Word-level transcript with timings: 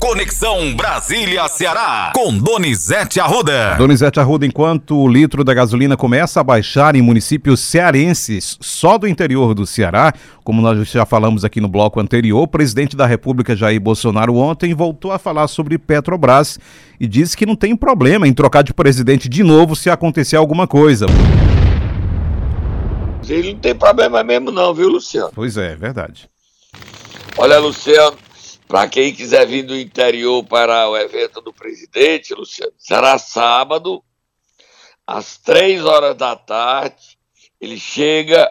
Conexão 0.00 0.74
Brasília-Ceará, 0.74 2.12
com 2.14 2.36
Donizete 2.38 3.20
Arruda. 3.20 3.74
Donizete 3.76 4.18
Arruda, 4.18 4.46
enquanto 4.46 4.96
o 4.96 5.06
litro 5.06 5.44
da 5.44 5.52
gasolina 5.52 5.94
começa 5.94 6.40
a 6.40 6.42
baixar 6.42 6.96
em 6.96 7.02
municípios 7.02 7.60
cearenses, 7.60 8.56
só 8.62 8.96
do 8.96 9.06
interior 9.06 9.52
do 9.52 9.66
Ceará, 9.66 10.14
como 10.42 10.62
nós 10.62 10.88
já 10.88 11.04
falamos 11.04 11.44
aqui 11.44 11.60
no 11.60 11.68
bloco 11.68 12.00
anterior, 12.00 12.40
o 12.40 12.48
presidente 12.48 12.96
da 12.96 13.04
República, 13.04 13.54
Jair 13.54 13.78
Bolsonaro, 13.78 14.36
ontem 14.36 14.72
voltou 14.72 15.12
a 15.12 15.18
falar 15.18 15.46
sobre 15.48 15.76
Petrobras 15.76 16.58
e 16.98 17.06
disse 17.06 17.36
que 17.36 17.44
não 17.44 17.54
tem 17.54 17.76
problema 17.76 18.26
em 18.26 18.32
trocar 18.32 18.62
de 18.62 18.72
presidente 18.72 19.28
de 19.28 19.42
novo 19.42 19.76
se 19.76 19.90
acontecer 19.90 20.36
alguma 20.36 20.66
coisa. 20.66 21.04
Ele 23.28 23.52
não 23.52 23.60
tem 23.60 23.74
problema 23.74 24.24
mesmo 24.24 24.50
não, 24.50 24.72
viu, 24.72 24.88
Luciano? 24.88 25.30
Pois 25.34 25.58
é, 25.58 25.76
verdade. 25.76 26.26
Olha, 27.36 27.58
Luciano, 27.58 28.16
para 28.70 28.88
quem 28.88 29.12
quiser 29.12 29.44
vir 29.48 29.64
do 29.64 29.76
interior 29.76 30.44
para 30.44 30.88
o 30.88 30.96
evento 30.96 31.40
do 31.40 31.52
presidente, 31.52 32.32
Luciano, 32.32 32.72
será 32.78 33.18
sábado, 33.18 34.00
às 35.04 35.36
três 35.38 35.84
horas 35.84 36.14
da 36.14 36.36
tarde. 36.36 37.18
Ele 37.60 37.76
chega 37.76 38.48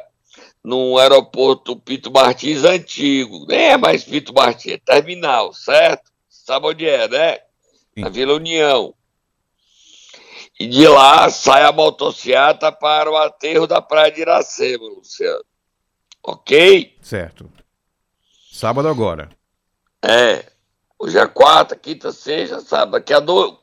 no 0.62 0.98
aeroporto 0.98 1.73
Pito 1.78 2.12
Martins 2.12 2.66
antigo. 2.66 3.45
Nem 3.48 3.70
é 3.70 3.78
mais 3.78 4.04
Pito 4.04 4.34
Martins, 4.34 4.73
é 4.73 4.78
terminal, 4.78 5.54
certo? 5.54 6.12
Sabe 6.28 6.67
onde 6.67 6.86
é, 6.86 7.08
né? 7.08 7.38
Na 7.95 8.09
Vila 8.09 8.34
União. 8.34 8.94
E 10.59 10.67
de 10.67 10.86
lá 10.86 11.30
sai 11.30 11.64
a 11.64 11.72
motocicleta 11.72 12.73
para 12.73 13.09
o 13.09 13.16
aterro 13.16 13.66
da 13.66 13.81
Praia 13.81 14.12
de 14.12 14.20
Iracema, 14.20 14.84
Luciano. 14.84 15.45
Ok? 16.22 16.98
Certo. 17.02 17.50
Sábado 18.52 18.90
agora. 18.90 19.39
É. 20.02 20.45
Hoje 20.98 21.17
é 21.17 21.26
quarta, 21.27 21.76
quinta, 21.76 22.12
sexta, 22.12 22.59
sábado. 22.59 22.91
Daqui 22.91 23.13
a 23.13 23.20
dois, 23.20 23.53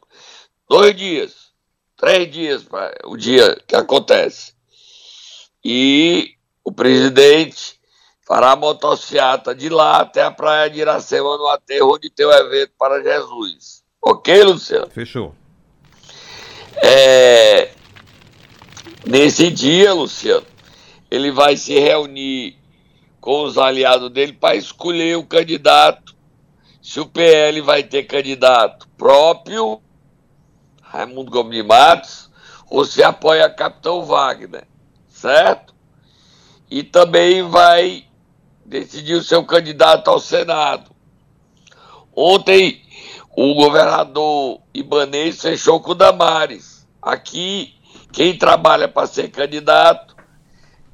dois 0.69 0.97
dias. 0.97 1.47
Três 1.97 2.31
dias 2.31 2.67
o 3.05 3.17
dia 3.17 3.59
que 3.67 3.75
acontece. 3.75 4.55
E 5.65 6.35
o 6.65 6.71
presidente 6.71 7.81
fará 8.27 8.53
a 8.53 8.57
motocicleta 8.57 9.55
de 9.55 9.69
lá 9.69 10.01
até 10.01 10.23
a 10.23 10.31
praia 10.31 10.69
de 10.69 10.81
Iracema, 10.81 11.39
no 11.39 11.47
aterro 11.47 11.95
onde 11.95 12.11
tem 12.11 12.27
o 12.27 12.33
evento 12.33 12.73
para 12.79 13.03
Jesus. 13.03 13.85
Ok, 14.03 14.43
Luciano? 14.43 14.91
Fechou. 14.91 15.35
É... 16.83 17.71
Nesse 19.07 19.51
dia, 19.51 19.95
Luciano, 19.95 20.47
ele 21.09 21.31
vai 21.31 21.57
se 21.57 21.79
reunir 21.79 22.59
com 23.21 23.45
os 23.45 23.57
aliados 23.57 24.11
dele 24.11 24.33
para 24.33 24.57
escolher 24.57 25.17
o 25.17 25.25
candidato. 25.25 26.16
Se 26.87 27.01
o 27.01 27.07
PL 27.07 27.61
vai 27.63 27.83
ter 27.83 28.05
candidato 28.05 28.87
próprio, 28.97 29.83
Raimundo 30.81 31.33
Gomes 31.33 31.57
de 31.57 31.63
Matos, 31.65 32.31
ou 32.71 32.85
se 32.85 33.03
apoia 33.03 33.51
Capitão 33.51 34.05
Wagner, 34.05 34.69
certo? 35.09 35.75
E 36.71 36.85
também 36.85 37.43
vai 37.43 38.07
decidir 38.65 39.15
o 39.15 39.25
seu 39.25 39.45
candidato 39.45 40.09
ao 40.09 40.21
Senado. 40.21 40.93
Ontem, 42.15 42.81
o 43.37 43.53
governador 43.55 44.61
Ibanez 44.73 45.43
fechou 45.43 45.81
com 45.81 45.91
o 45.91 45.97
Damares. 45.97 46.87
Aqui, 47.03 47.75
quem 48.13 48.39
trabalha 48.39 48.87
para 48.87 49.09
ser 49.09 49.29
candidato 49.31 50.15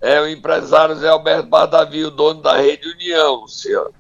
é 0.01 0.19
o 0.23 0.27
empresário 0.27 0.97
Zé 0.97 1.11
Alberto 1.11 1.49
Bardavi, 1.49 2.07
o 2.07 2.11
dono 2.11 2.41
da 2.41 2.57
Rede 2.57 2.89
União, 2.89 3.47
senhor. 3.47 3.93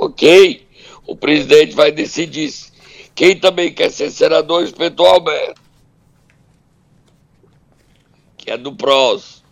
Ok? 0.00 0.66
O 1.06 1.14
presidente 1.14 1.74
vai 1.74 1.92
decidir. 1.92 2.50
Quem 3.14 3.38
também 3.38 3.70
quer 3.70 3.90
ser 3.90 4.10
senador, 4.10 4.62
o 4.62 4.64
inspetor 4.64 5.06
Alberto, 5.06 5.60
que 8.38 8.50
é 8.50 8.56
do 8.56 8.74
PROS. 8.74 9.44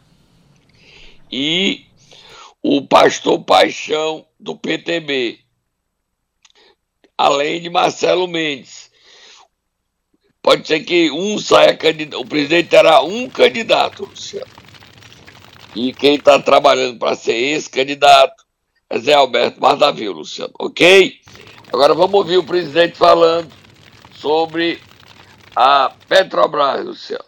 E 1.30 1.84
o 2.62 2.80
pastor 2.80 3.44
Paixão, 3.44 4.24
do 4.40 4.56
PTB. 4.56 5.38
Além 7.18 7.60
de 7.60 7.68
Marcelo 7.68 8.26
Mendes. 8.26 8.90
Pode 10.40 10.66
ser 10.66 10.80
que 10.80 11.10
um 11.10 11.38
saia 11.38 11.76
candidato. 11.76 12.22
O 12.22 12.26
presidente 12.26 12.70
terá 12.70 13.02
um 13.02 13.28
candidato, 13.28 14.06
Luciano. 14.06 14.50
E 15.76 15.92
quem 15.92 16.14
está 16.14 16.40
trabalhando 16.40 16.98
para 16.98 17.14
ser 17.14 17.34
esse 17.34 17.68
candidato 17.68 18.32
é 18.42 18.47
Zé 18.96 19.12
Alberto 19.12 19.60
Mardavil, 19.60 20.12
Luciano. 20.12 20.52
Ok? 20.58 21.12
Agora 21.72 21.92
vamos 21.92 22.14
ouvir 22.14 22.38
o 22.38 22.44
presidente 22.44 22.96
falando 22.96 23.48
sobre 24.14 24.78
a 25.54 25.92
Petrobras, 26.08 26.84
Luciano. 26.84 27.24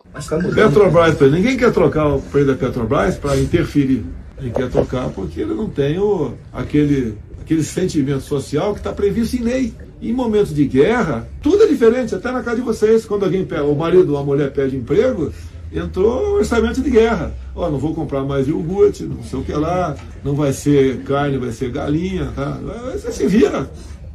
Petrobras, 0.55 1.21
ninguém 1.21 1.57
quer 1.57 1.73
trocar 1.73 2.07
o 2.09 2.23
preço 2.23 2.47
da 2.47 2.55
Petrobras 2.55 3.19
para 3.19 3.37
interferir. 3.39 4.05
Ele 4.39 4.51
quer 4.51 4.71
trocar 4.71 5.11
porque 5.11 5.43
ele 5.43 5.53
não 5.53 5.69
tem 5.69 5.99
o, 5.99 6.33
aquele, 6.51 7.19
aquele 7.43 7.63
sentimento 7.63 8.23
social 8.23 8.73
que 8.73 8.81
está 8.81 8.93
previsto 8.93 9.37
em 9.37 9.41
lei. 9.41 9.75
Em 10.01 10.15
momentos 10.15 10.55
de 10.55 10.65
guerra, 10.65 11.29
tudo 11.43 11.65
é 11.65 11.67
diferente, 11.67 12.15
até 12.15 12.33
na 12.33 12.43
casa 12.43 12.57
de 12.57 12.63
vocês. 12.63 13.05
Quando 13.05 13.25
alguém 13.25 13.45
pega, 13.45 13.65
o 13.65 13.77
marido 13.77 14.15
ou 14.15 14.19
a 14.19 14.25
mulher 14.25 14.51
pede 14.51 14.75
emprego, 14.75 15.31
entrou 15.73 16.33
o 16.33 16.35
orçamento 16.37 16.81
de 16.81 16.91
guerra. 16.91 17.33
Ó, 17.55 17.67
oh, 17.67 17.71
não 17.71 17.79
vou 17.79 17.95
comprar 17.95 18.25
mais 18.25 18.49
iogurte, 18.49 19.05
não 19.05 19.23
sei 19.23 19.39
o 19.39 19.45
que 19.45 19.53
lá, 19.53 19.97
não 20.25 20.35
vai 20.35 20.53
ser 20.53 21.03
carne, 21.03 21.39
vai 21.39 21.53
ser 21.53 21.71
galinha, 21.71 22.33
tá? 22.35 22.59
Você 22.93 23.13
se 23.13 23.27
vira, 23.27 23.71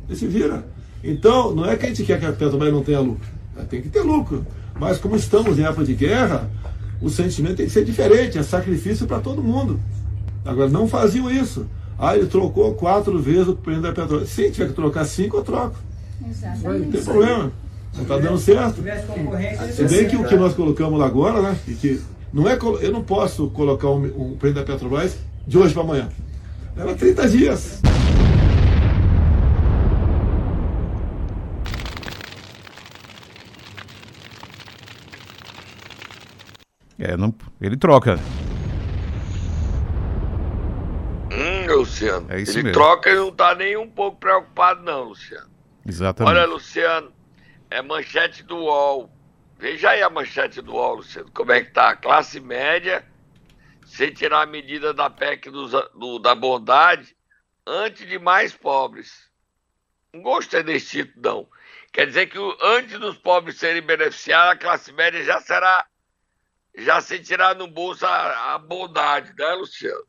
você 0.07 0.15
se 0.15 0.27
vira. 0.27 0.65
Então, 1.03 1.53
não 1.53 1.65
é 1.65 1.75
que 1.75 1.85
a 1.85 1.89
gente 1.89 2.03
quer 2.03 2.19
que 2.19 2.25
a 2.25 2.31
Petrobras 2.31 2.73
não 2.73 2.83
tenha 2.83 2.99
lucro, 2.99 3.27
tem 3.69 3.81
que 3.81 3.89
ter 3.89 4.01
lucro. 4.01 4.45
Mas 4.79 4.97
como 4.97 5.15
estamos 5.15 5.57
em 5.57 5.63
época 5.63 5.85
de 5.85 5.93
guerra, 5.93 6.49
o 7.01 7.09
sentimento 7.09 7.57
tem 7.57 7.65
que 7.65 7.71
ser 7.71 7.85
diferente, 7.85 8.37
é 8.37 8.43
sacrifício 8.43 9.05
para 9.05 9.19
todo 9.19 9.41
mundo. 9.41 9.79
Agora, 10.43 10.69
não 10.69 10.87
faziam 10.87 11.29
isso. 11.29 11.65
Ah, 11.97 12.15
ele 12.15 12.27
trocou 12.27 12.73
quatro 12.73 13.17
vezes 13.19 13.47
o 13.47 13.55
preço 13.55 13.81
da 13.81 13.91
Petrobras. 13.91 14.29
Se 14.29 14.51
tiver 14.51 14.67
que 14.67 14.73
trocar 14.73 15.05
cinco, 15.05 15.37
eu 15.37 15.43
troco. 15.43 15.77
Exatamente. 16.27 16.85
Não 16.85 16.91
tem 16.91 17.03
problema. 17.03 17.51
Não 17.95 18.03
está 18.03 18.17
dando 18.17 18.37
certo. 18.37 18.83
Se 19.73 19.85
bem 19.85 20.07
que 20.07 20.15
o 20.15 20.27
que 20.27 20.35
nós 20.35 20.53
colocamos 20.53 20.99
lá 20.99 21.05
agora, 21.05 21.41
né? 21.41 21.57
E 21.67 21.73
que 21.73 22.01
não 22.33 22.49
é, 22.49 22.57
eu 22.81 22.91
não 22.91 23.01
posso 23.03 23.49
colocar 23.51 23.89
um, 23.89 24.31
um 24.31 24.37
preço 24.37 24.55
da 24.55 24.63
Petrobras 24.63 25.17
de 25.47 25.57
hoje 25.57 25.73
para 25.73 25.83
amanhã. 25.83 26.09
Era 26.75 26.93
30 26.93 27.29
dias. 27.29 27.81
É, 36.99 37.15
não, 37.15 37.33
ele 37.61 37.77
troca. 37.77 38.19
Hum, 41.31 41.73
Luciano. 41.77 42.25
É 42.29 42.41
isso 42.41 42.51
ele 42.51 42.63
mesmo. 42.63 42.73
troca 42.73 43.09
e 43.09 43.15
não 43.15 43.29
está 43.29 43.53
nem 43.55 43.77
um 43.77 43.89
pouco 43.89 44.17
preocupado, 44.17 44.83
não, 44.83 45.09
Luciano. 45.09 45.47
Exatamente. 45.85 46.35
Olha, 46.35 46.45
Luciano, 46.47 47.11
é 47.75 47.81
manchete 47.81 48.41
do 48.41 48.55
UOL. 48.57 49.09
Veja 49.59 49.89
aí 49.89 50.01
a 50.01 50.09
manchete 50.09 50.61
do 50.61 50.73
UOL, 50.73 50.95
Luciano, 50.95 51.29
como 51.31 51.51
é 51.51 51.61
que 51.61 51.71
tá? 51.71 51.95
Classe 51.95 52.39
média, 52.39 53.05
sem 53.85 54.13
tirar 54.13 54.43
a 54.43 54.45
medida 54.45 54.93
da 54.93 55.09
PEC 55.09 55.49
do, 55.49 55.67
do, 55.67 56.19
da 56.19 56.33
bondade, 56.33 57.15
antes 57.67 58.07
de 58.07 58.17
mais 58.17 58.53
pobres. 58.53 59.29
Não 60.13 60.21
gostei 60.21 60.63
desse 60.63 61.03
título, 61.03 61.21
não. 61.21 61.47
Quer 61.91 62.07
dizer 62.07 62.27
que 62.27 62.37
antes 62.61 62.97
dos 62.99 63.17
pobres 63.17 63.57
serem 63.57 63.81
beneficiados, 63.81 64.53
a 64.53 64.57
classe 64.57 64.91
média 64.93 65.23
já 65.23 65.39
será, 65.41 65.85
já 66.77 67.01
se 67.01 67.21
no 67.57 67.67
bolso 67.67 68.05
a, 68.05 68.55
a 68.55 68.57
bondade, 68.57 69.33
né, 69.37 69.53
Luciano? 69.53 70.05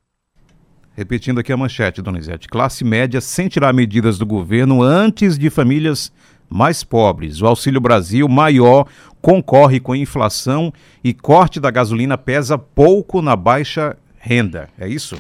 Repetindo 0.97 1.41
aqui 1.41 1.53
a 1.53 1.57
manchete, 1.57 2.01
Donizete. 2.01 2.49
Classe 2.49 2.83
média 2.83 3.21
sem 3.21 3.49
tirar 3.49 3.73
medidas 3.75 4.19
do 4.19 4.25
governo 4.25 4.83
antes 4.83 5.39
de 5.39 5.51
famílias 5.51 6.11
mais 6.49 6.85
pobres. 6.85 7.41
O 7.41 7.47
Auxílio 7.47 7.81
Brasil 7.81 8.29
maior 8.29 8.87
concorre 9.21 9.81
com 9.81 9.95
inflação 9.95 10.73
e 11.03 11.13
corte 11.13 11.59
da 11.59 11.71
gasolina 11.71 12.17
pesa 12.17 12.57
pouco 12.57 13.21
na 13.21 13.35
baixa 13.35 13.97
renda. 14.19 14.69
É 14.79 14.89
isso? 14.89 15.17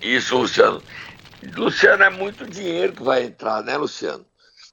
Isso, 0.00 0.36
Luciano. 0.36 0.82
Luciano, 1.56 2.02
é 2.02 2.10
muito 2.10 2.46
dinheiro 2.46 2.92
que 2.92 3.02
vai 3.02 3.24
entrar, 3.24 3.62
né, 3.62 3.76
Luciano? 3.76 4.24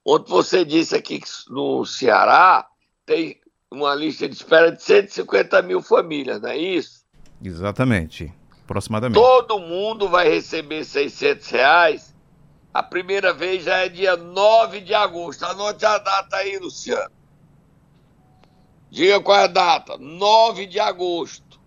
Ontem 0.05 0.29
você 0.29 0.65
disse 0.65 0.95
aqui 0.95 1.19
que 1.19 1.29
no 1.49 1.85
Ceará 1.85 2.67
tem 3.05 3.37
uma 3.71 3.93
lista 3.95 4.27
de 4.27 4.35
espera 4.35 4.71
de 4.71 4.81
150 4.81 5.61
mil 5.61 5.81
famílias, 5.81 6.41
não 6.41 6.49
é 6.49 6.57
isso? 6.57 7.01
Exatamente, 7.43 8.33
aproximadamente. 8.63 9.19
Todo 9.19 9.59
mundo 9.59 10.09
vai 10.09 10.27
receber 10.27 10.83
600 10.83 11.49
reais 11.49 12.10
a 12.73 12.81
primeira 12.81 13.33
vez 13.33 13.65
já 13.65 13.79
é 13.79 13.89
dia 13.89 14.15
9 14.15 14.81
de 14.81 14.93
agosto. 14.93 15.43
Anote 15.43 15.85
a 15.85 15.97
data 15.97 16.37
aí, 16.37 16.57
Luciano. 16.57 17.11
Diga 18.89 19.19
qual 19.19 19.39
é 19.39 19.43
a 19.43 19.47
data. 19.47 19.97
9 19.97 20.65
de 20.65 20.79
agosto. 20.79 21.59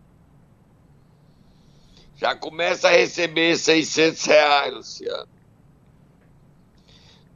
Já 2.17 2.35
começa 2.35 2.89
a 2.89 2.93
receber 2.93 3.57
600 3.57 4.25
reais, 4.25 4.75
Luciano. 4.75 5.29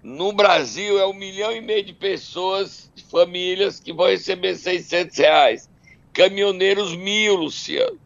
No 0.02 0.32
Brasil 0.32 0.98
é 0.98 1.06
um 1.06 1.12
milhão 1.12 1.52
e 1.52 1.60
meio 1.60 1.84
de 1.84 1.92
pessoas, 1.92 2.90
de 2.94 3.04
famílias, 3.04 3.80
que 3.80 3.92
vão 3.92 4.06
receber 4.06 4.54
600 4.54 5.18
reais. 5.18 5.68
Caminhoneiros 6.12 6.96
mil, 6.96 7.34
Luciano. 7.34 7.98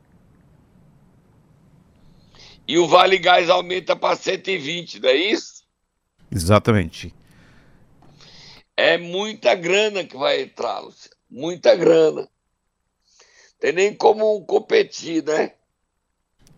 E 2.66 2.78
o 2.78 2.86
Vale 2.88 3.18
Gás 3.18 3.50
aumenta 3.50 3.94
para 3.94 4.16
120, 4.16 5.00
não 5.00 5.08
é 5.08 5.14
isso? 5.14 5.51
Exatamente. 6.32 7.14
É 8.76 8.96
muita 8.96 9.54
grana 9.54 10.02
que 10.02 10.16
vai 10.16 10.42
entrar, 10.42 10.80
Luciano. 10.80 11.16
Muita 11.30 11.76
grana. 11.76 12.28
Tem 13.60 13.72
nem 13.72 13.94
como 13.94 14.44
competir, 14.44 15.22
né? 15.22 15.52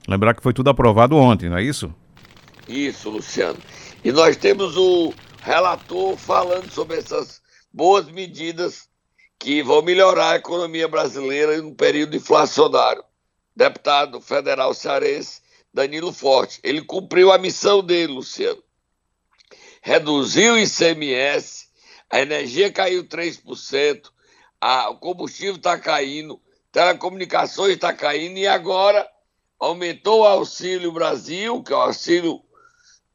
Lembrar 0.09 0.35
que 0.35 0.43
foi 0.43 0.55
tudo 0.55 0.71
aprovado 0.71 1.17
ontem, 1.17 1.51
não 1.51 1.59
é 1.59 1.63
isso? 1.63 1.95
Isso, 2.69 3.11
Luciano. 3.11 3.59
E 4.03 4.11
nós 4.11 4.37
temos 4.37 4.77
o 4.77 5.13
relator 5.43 6.17
falando 6.17 6.71
sobre 6.71 6.97
essas 6.99 7.43
boas 7.73 8.07
medidas 8.07 8.89
que 9.39 9.63
vão 9.63 9.83
melhorar 9.83 10.31
a 10.31 10.37
economia 10.37 10.89
brasileira 10.89 11.61
no 11.61 11.75
período 11.75 12.17
inflacionário. 12.17 13.05
Deputado 13.55 14.21
federal 14.21 14.73
cearense 14.73 15.43
Danilo 15.73 16.13
Forte. 16.13 16.61
Ele 16.63 16.81
cumpriu 16.81 17.31
a 17.31 17.39
missão 17.39 17.83
dele, 17.83 18.15
Luciano. 18.15 18.64
Reduziu 19.87 20.55
o 20.55 20.59
ICMS, 20.59 21.69
a 22.09 22.19
energia 22.19 22.73
caiu 22.73 23.05
3%, 23.05 24.11
a, 24.59 24.89
o 24.89 24.97
combustível 24.97 25.57
está 25.57 25.79
caindo, 25.79 26.41
telecomunicações 26.73 27.75
está 27.75 27.93
caindo 27.93 28.39
e 28.39 28.47
agora 28.47 29.07
aumentou 29.61 30.21
o 30.21 30.27
Auxílio 30.27 30.91
Brasil, 30.91 31.63
que 31.63 31.71
é 31.71 31.77
o 31.77 31.81
auxílio 31.81 32.43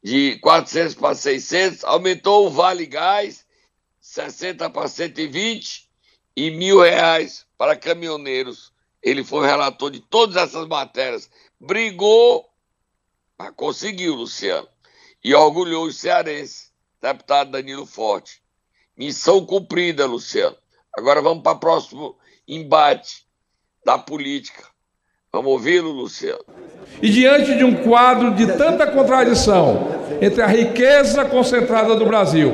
de 0.00 0.38
400 0.38 0.94
para 0.94 1.16
600, 1.16 1.82
aumentou 1.82 2.46
o 2.46 2.50
Vale 2.50 2.86
Gás, 2.86 3.44
60 4.00 4.70
para 4.70 4.86
120 4.86 5.90
e 6.36 6.52
mil 6.52 6.80
reais 6.80 7.44
para 7.58 7.74
caminhoneiros. 7.74 8.72
Ele 9.02 9.24
foi 9.24 9.44
relator 9.44 9.90
de 9.90 9.98
todas 9.98 10.36
essas 10.36 10.68
matérias. 10.68 11.28
Brigou, 11.58 12.48
mas 13.36 13.50
conseguiu, 13.56 14.14
Luciano. 14.14 14.68
E 15.22 15.34
orgulhou 15.34 15.84
os 15.84 15.98
cearenses, 15.98 16.70
deputado 17.00 17.50
Danilo 17.50 17.84
Forte. 17.84 18.40
Missão 18.96 19.44
cumprida, 19.44 20.06
Luciano. 20.06 20.56
Agora 20.96 21.20
vamos 21.20 21.42
para 21.42 21.52
o 21.52 21.60
próximo 21.60 22.16
embate 22.48 23.24
da 23.84 23.98
política. 23.98 24.64
Vamos 25.32 25.52
ouvi-lo, 25.52 25.90
Luciano. 25.90 26.44
E 27.00 27.08
diante 27.08 27.56
de 27.56 27.64
um 27.64 27.84
quadro 27.84 28.34
de 28.34 28.46
tanta 28.56 28.86
contradição 28.86 29.88
entre 30.20 30.42
a 30.42 30.46
riqueza 30.46 31.24
concentrada 31.24 31.94
do 31.94 32.04
Brasil, 32.04 32.52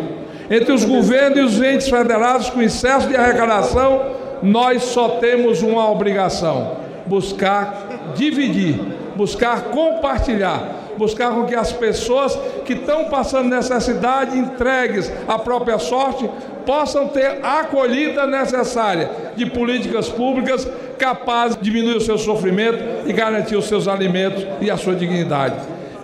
entre 0.50 0.72
os 0.72 0.84
governos 0.84 1.38
e 1.38 1.42
os 1.42 1.62
entes 1.62 1.88
federados 1.88 2.50
com 2.50 2.60
excesso 2.60 3.08
de 3.08 3.16
arrecadação, 3.16 4.14
nós 4.42 4.82
só 4.82 5.18
temos 5.18 5.62
uma 5.62 5.90
obrigação: 5.90 6.76
buscar 7.06 8.12
dividir, 8.14 8.78
buscar 9.16 9.70
compartilhar, 9.70 10.85
buscar 10.96 11.32
com 11.32 11.44
que 11.44 11.54
as 11.54 11.72
pessoas 11.72 12.38
que 12.64 12.72
estão 12.72 13.06
passando 13.06 13.48
necessidade, 13.48 14.38
entregues 14.38 15.10
à 15.28 15.38
própria 15.38 15.78
sorte, 15.78 16.28
possam 16.64 17.08
ter 17.08 17.38
a 17.42 17.60
acolhida 17.60 18.26
necessária 18.26 19.10
de 19.36 19.46
políticas 19.46 20.08
públicas 20.08 20.68
capazes 20.98 21.56
de 21.56 21.64
diminuir 21.64 21.96
o 21.96 22.00
seu 22.00 22.18
sofrimento 22.18 22.78
e 23.06 23.12
garantir 23.12 23.56
os 23.56 23.66
seus 23.66 23.86
alimentos 23.86 24.44
e 24.60 24.70
a 24.70 24.76
sua 24.76 24.94
dignidade. 24.94 25.56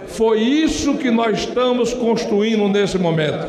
Foi 0.06 0.38
isso 0.38 0.94
que 0.98 1.10
nós 1.10 1.38
estamos 1.40 1.94
construindo 1.94 2.68
nesse 2.68 2.98
momento. 2.98 3.46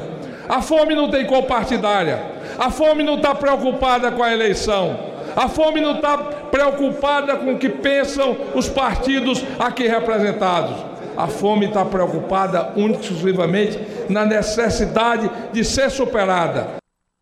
A 0.48 0.62
fome 0.62 0.96
não 0.96 1.10
tem 1.10 1.26
cor 1.26 1.44
partidária, 1.44 2.22
a 2.58 2.70
fome 2.70 3.04
não 3.04 3.16
está 3.16 3.36
preocupada 3.36 4.12
com 4.12 4.24
a 4.24 4.34
eleição. 4.34 5.14
A 5.36 5.48
fome 5.48 5.82
não 5.82 5.96
está 5.96 6.18
preocupada 6.18 7.36
com 7.38 7.54
o 7.54 7.58
que 7.58 7.70
pensam 7.70 8.38
os 8.54 8.70
partidos 8.70 9.44
aqui 9.58 9.88
representados. 9.88 10.93
A 11.16 11.28
fome 11.28 11.68
está 11.68 11.86
preocupada 11.86 12.74
única 12.76 13.00
e 13.00 13.04
exclusivamente 13.04 13.80
na 14.10 14.26
necessidade 14.26 15.30
de 15.52 15.64
ser 15.64 15.90
superada. 15.90 16.76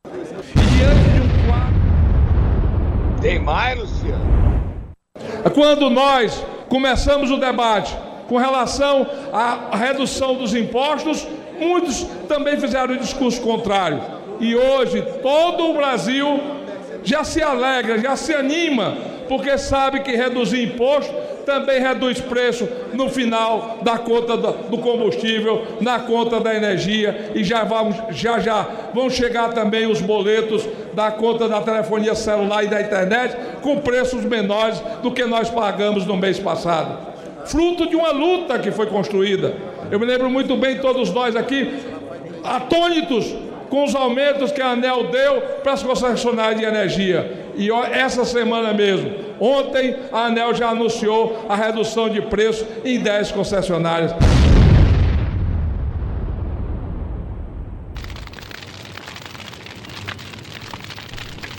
E 0.05 0.59
diante 0.59 1.09
de 1.09 1.21
um 1.21 1.47
quadro. 1.47 3.21
Tem 3.21 3.39
mais, 3.39 3.79
Luciano? 3.79 4.31
Quando 5.53 5.89
nós 5.89 6.45
começamos 6.69 7.31
o 7.31 7.37
debate 7.37 7.95
com 8.29 8.37
relação 8.37 9.05
à 9.33 9.75
redução 9.75 10.35
dos 10.35 10.55
impostos, 10.55 11.27
muitos 11.59 12.03
também 12.27 12.57
fizeram 12.57 12.95
o 12.95 12.97
discurso 12.97 13.41
contrário. 13.41 14.01
E 14.39 14.55
hoje 14.55 15.01
todo 15.21 15.69
o 15.69 15.73
Brasil 15.73 16.39
já 17.03 17.23
se 17.23 17.41
alegra, 17.41 17.99
já 17.99 18.15
se 18.15 18.33
anima, 18.33 18.95
porque 19.31 19.57
sabe 19.57 20.01
que 20.01 20.11
reduzir 20.11 20.61
imposto 20.61 21.13
também 21.45 21.79
reduz 21.79 22.19
preço 22.19 22.67
no 22.91 23.07
final 23.07 23.77
da 23.81 23.97
conta 23.97 24.35
do 24.35 24.77
combustível, 24.77 25.65
na 25.79 26.01
conta 26.01 26.37
da 26.41 26.53
energia 26.53 27.31
e 27.33 27.41
já 27.41 27.63
vamos, 27.63 27.95
já 28.09 28.39
já 28.39 28.67
vão 28.93 29.09
chegar 29.09 29.53
também 29.53 29.89
os 29.89 30.01
boletos 30.01 30.67
da 30.93 31.11
conta 31.11 31.47
da 31.47 31.61
telefonia 31.61 32.13
celular 32.13 32.65
e 32.65 32.67
da 32.67 32.81
internet 32.81 33.37
com 33.61 33.77
preços 33.77 34.25
menores 34.25 34.81
do 35.01 35.13
que 35.13 35.23
nós 35.23 35.49
pagamos 35.49 36.05
no 36.05 36.17
mês 36.17 36.37
passado. 36.37 36.97
Fruto 37.45 37.87
de 37.87 37.95
uma 37.95 38.11
luta 38.11 38.59
que 38.59 38.69
foi 38.69 38.87
construída. 38.87 39.53
Eu 39.89 39.97
me 39.97 40.05
lembro 40.05 40.29
muito 40.29 40.57
bem 40.57 40.79
todos 40.79 41.09
nós 41.09 41.37
aqui 41.37 41.79
atônitos 42.43 43.33
com 43.69 43.85
os 43.85 43.95
aumentos 43.95 44.51
que 44.51 44.61
a 44.61 44.71
ANEL 44.71 45.05
deu 45.05 45.41
para 45.63 45.71
as 45.71 45.81
concessionárias 45.81 46.59
de 46.59 46.65
energia. 46.65 47.40
E 47.55 47.71
essa 47.71 48.25
semana 48.25 48.73
mesmo, 48.73 49.11
ontem, 49.39 49.95
a 50.11 50.25
ANEL 50.25 50.53
já 50.53 50.69
anunciou 50.69 51.45
a 51.47 51.55
redução 51.55 52.09
de 52.09 52.21
preço 52.21 52.65
em 52.83 52.99
10 52.99 53.31
concessionárias. 53.31 54.13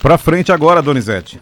Para 0.00 0.18
frente 0.18 0.50
agora, 0.50 0.82
Donizete. 0.82 1.40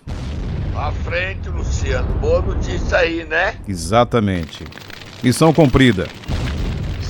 Para 0.73 0.93
frente, 0.93 1.49
Luciano. 1.49 2.15
Boa 2.19 2.43
notícia 2.43 2.99
aí, 2.99 3.25
né? 3.25 3.57
Exatamente. 3.67 4.65
Missão 5.23 5.53
cumprida 5.53 6.07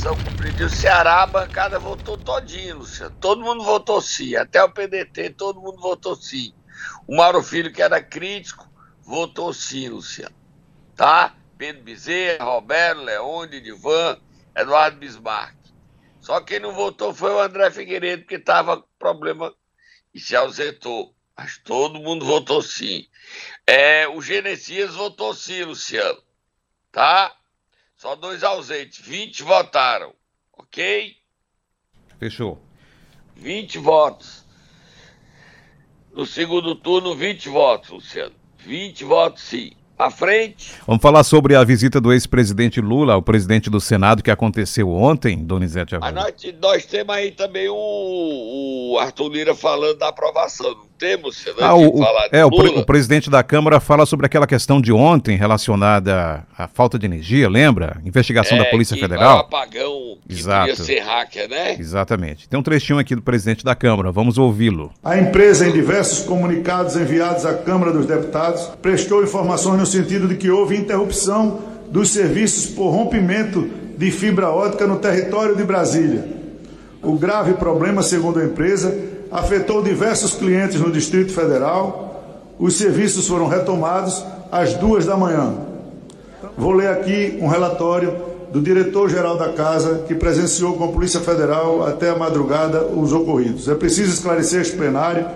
missão 0.00 0.16
cumprida. 0.16 0.62
E 0.62 0.64
o 0.64 0.70
Ceará, 0.70 1.22
a 1.22 1.26
bancada 1.26 1.78
votou 1.78 2.16
todinho, 2.16 2.78
Luciano. 2.78 3.14
Todo 3.20 3.42
mundo 3.42 3.62
votou 3.62 4.00
sim. 4.00 4.34
Até 4.34 4.62
o 4.64 4.70
PDT, 4.70 5.30
todo 5.30 5.60
mundo 5.60 5.78
votou 5.78 6.16
sim. 6.16 6.52
O 7.06 7.16
Mauro 7.16 7.42
Filho, 7.42 7.72
que 7.72 7.82
era 7.82 8.02
crítico, 8.02 8.68
votou 9.02 9.52
sim, 9.52 9.88
Luciano. 9.88 10.34
Tá? 10.96 11.34
Pedro 11.56 11.82
Bezerra, 11.82 12.44
Roberto, 12.44 13.02
Leone, 13.02 13.60
Divan, 13.60 14.18
Eduardo 14.54 14.98
Bismarck. 14.98 15.56
Só 16.20 16.40
quem 16.40 16.60
não 16.60 16.72
votou 16.72 17.14
foi 17.14 17.30
o 17.32 17.40
André 17.40 17.70
Figueiredo, 17.70 18.26
que 18.26 18.36
estava 18.36 18.76
com 18.76 18.88
problema 18.98 19.54
e 20.14 20.20
se 20.20 20.36
ausentou. 20.36 21.14
Mas 21.36 21.58
todo 21.58 22.00
mundo 22.00 22.24
votou 22.26 22.62
sim. 22.62 23.08
É, 23.66 24.06
o 24.06 24.20
Genesias 24.20 24.94
votou 24.94 25.34
sim, 25.34 25.64
Luciano. 25.64 26.22
Tá? 26.92 27.34
Só 27.96 28.14
dois 28.14 28.42
ausentes. 28.42 28.98
20 29.00 29.42
votaram. 29.42 30.14
Ok? 30.52 31.16
Fechou. 32.18 32.62
20 33.36 33.78
votos. 33.78 34.39
No 36.14 36.26
segundo 36.26 36.74
turno, 36.74 37.14
20 37.14 37.48
votos, 37.48 37.90
Luciano. 37.90 38.32
20 38.64 39.04
votos, 39.04 39.42
sim 39.42 39.72
à 40.00 40.10
frente. 40.10 40.72
Vamos 40.86 41.02
falar 41.02 41.22
sobre 41.22 41.54
a 41.54 41.62
visita 41.62 42.00
do 42.00 42.10
ex-presidente 42.10 42.80
Lula 42.80 43.12
ao 43.12 43.22
presidente 43.22 43.68
do 43.68 43.78
Senado 43.78 44.22
que 44.22 44.30
aconteceu 44.30 44.88
ontem, 44.88 45.44
Donizete 45.44 45.94
Arruda. 45.94 46.12
Nós, 46.12 46.34
nós 46.60 46.86
temos 46.86 47.14
aí 47.14 47.30
também 47.32 47.68
o, 47.68 47.74
o, 48.94 48.98
Arthur 48.98 49.28
Lira 49.28 49.54
falando 49.54 49.98
da 49.98 50.08
aprovação, 50.08 50.70
não 50.70 50.89
temos? 51.00 51.36
Você 51.38 51.54
ah, 51.58 51.74
o, 51.74 51.96
falar 51.96 52.28
é, 52.30 52.44
o, 52.44 52.50
pre, 52.50 52.68
o, 52.68 52.84
presidente 52.84 53.30
da 53.30 53.42
Câmara 53.42 53.80
fala 53.80 54.04
sobre 54.04 54.26
aquela 54.26 54.46
questão 54.46 54.80
de 54.80 54.92
ontem 54.92 55.36
relacionada 55.36 56.46
à 56.56 56.68
falta 56.68 56.98
de 56.98 57.06
energia, 57.06 57.48
lembra? 57.48 57.96
Investigação 58.04 58.58
é, 58.58 58.64
da 58.64 58.66
Polícia 58.66 58.96
Federal. 58.96 59.38
O 59.38 59.40
apagão 59.40 60.18
que 60.28 60.34
Exato. 60.38 60.68
podia 60.68 60.84
ser 60.84 61.00
hacker, 61.00 61.48
né? 61.48 61.76
Exatamente. 61.78 62.48
Tem 62.48 62.60
um 62.60 62.62
trechinho 62.62 62.98
aqui 62.98 63.14
do 63.16 63.22
presidente 63.22 63.64
da 63.64 63.74
Câmara, 63.74 64.12
vamos 64.12 64.36
ouvi-lo. 64.36 64.92
A 65.02 65.18
empresa, 65.18 65.66
em 65.66 65.72
diversos 65.72 66.24
comunicados 66.24 66.94
enviados 66.94 67.46
à 67.46 67.54
Câmara 67.54 67.92
dos 67.92 68.04
Deputados, 68.04 68.70
prestou 68.82 69.24
informações 69.24 69.78
no 69.78 69.86
sentido 69.86 70.28
de 70.28 70.36
que 70.36 70.50
houve 70.50 70.76
interrupção 70.76 71.62
dos 71.90 72.10
serviços 72.10 72.66
por 72.66 72.90
rompimento 72.90 73.68
de 73.96 74.10
fibra 74.10 74.50
ótica 74.50 74.86
no 74.86 74.98
território 74.98 75.56
de 75.56 75.64
Brasília. 75.64 76.40
O 77.02 77.16
grave 77.16 77.54
problema, 77.54 78.02
segundo 78.02 78.38
a 78.38 78.44
empresa, 78.44 78.94
afetou 79.30 79.82
diversos 79.82 80.34
clientes 80.34 80.80
no 80.80 80.90
Distrito 80.90 81.32
Federal. 81.32 82.22
Os 82.58 82.76
serviços 82.76 83.26
foram 83.26 83.46
retomados 83.46 84.24
às 84.50 84.74
duas 84.74 85.06
da 85.06 85.16
manhã. 85.16 85.54
Vou 86.56 86.72
ler 86.72 86.88
aqui 86.88 87.38
um 87.40 87.46
relatório 87.46 88.30
do 88.52 88.60
diretor-geral 88.60 89.38
da 89.38 89.52
casa, 89.52 90.02
que 90.08 90.14
presenciou 90.14 90.74
com 90.74 90.84
a 90.84 90.88
Polícia 90.88 91.20
Federal 91.20 91.86
até 91.86 92.10
a 92.10 92.16
madrugada 92.16 92.84
os 92.84 93.12
ocorridos. 93.12 93.68
É 93.68 93.74
preciso 93.74 94.12
esclarecer 94.12 94.60
este 94.60 94.76
plenário 94.76 95.26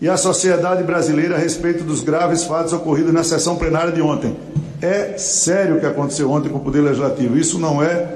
e 0.00 0.08
a 0.08 0.16
sociedade 0.16 0.84
brasileira 0.84 1.34
a 1.34 1.38
respeito 1.38 1.82
dos 1.82 2.02
graves 2.02 2.44
fatos 2.44 2.72
ocorridos 2.72 3.12
na 3.12 3.24
sessão 3.24 3.56
plenária 3.56 3.92
de 3.92 4.00
ontem. 4.00 4.36
É 4.80 5.18
sério 5.18 5.76
o 5.76 5.80
que 5.80 5.86
aconteceu 5.86 6.30
ontem 6.30 6.48
com 6.48 6.58
o 6.58 6.60
Poder 6.60 6.82
Legislativo. 6.82 7.36
Isso 7.36 7.58
não 7.58 7.82
é 7.82 8.14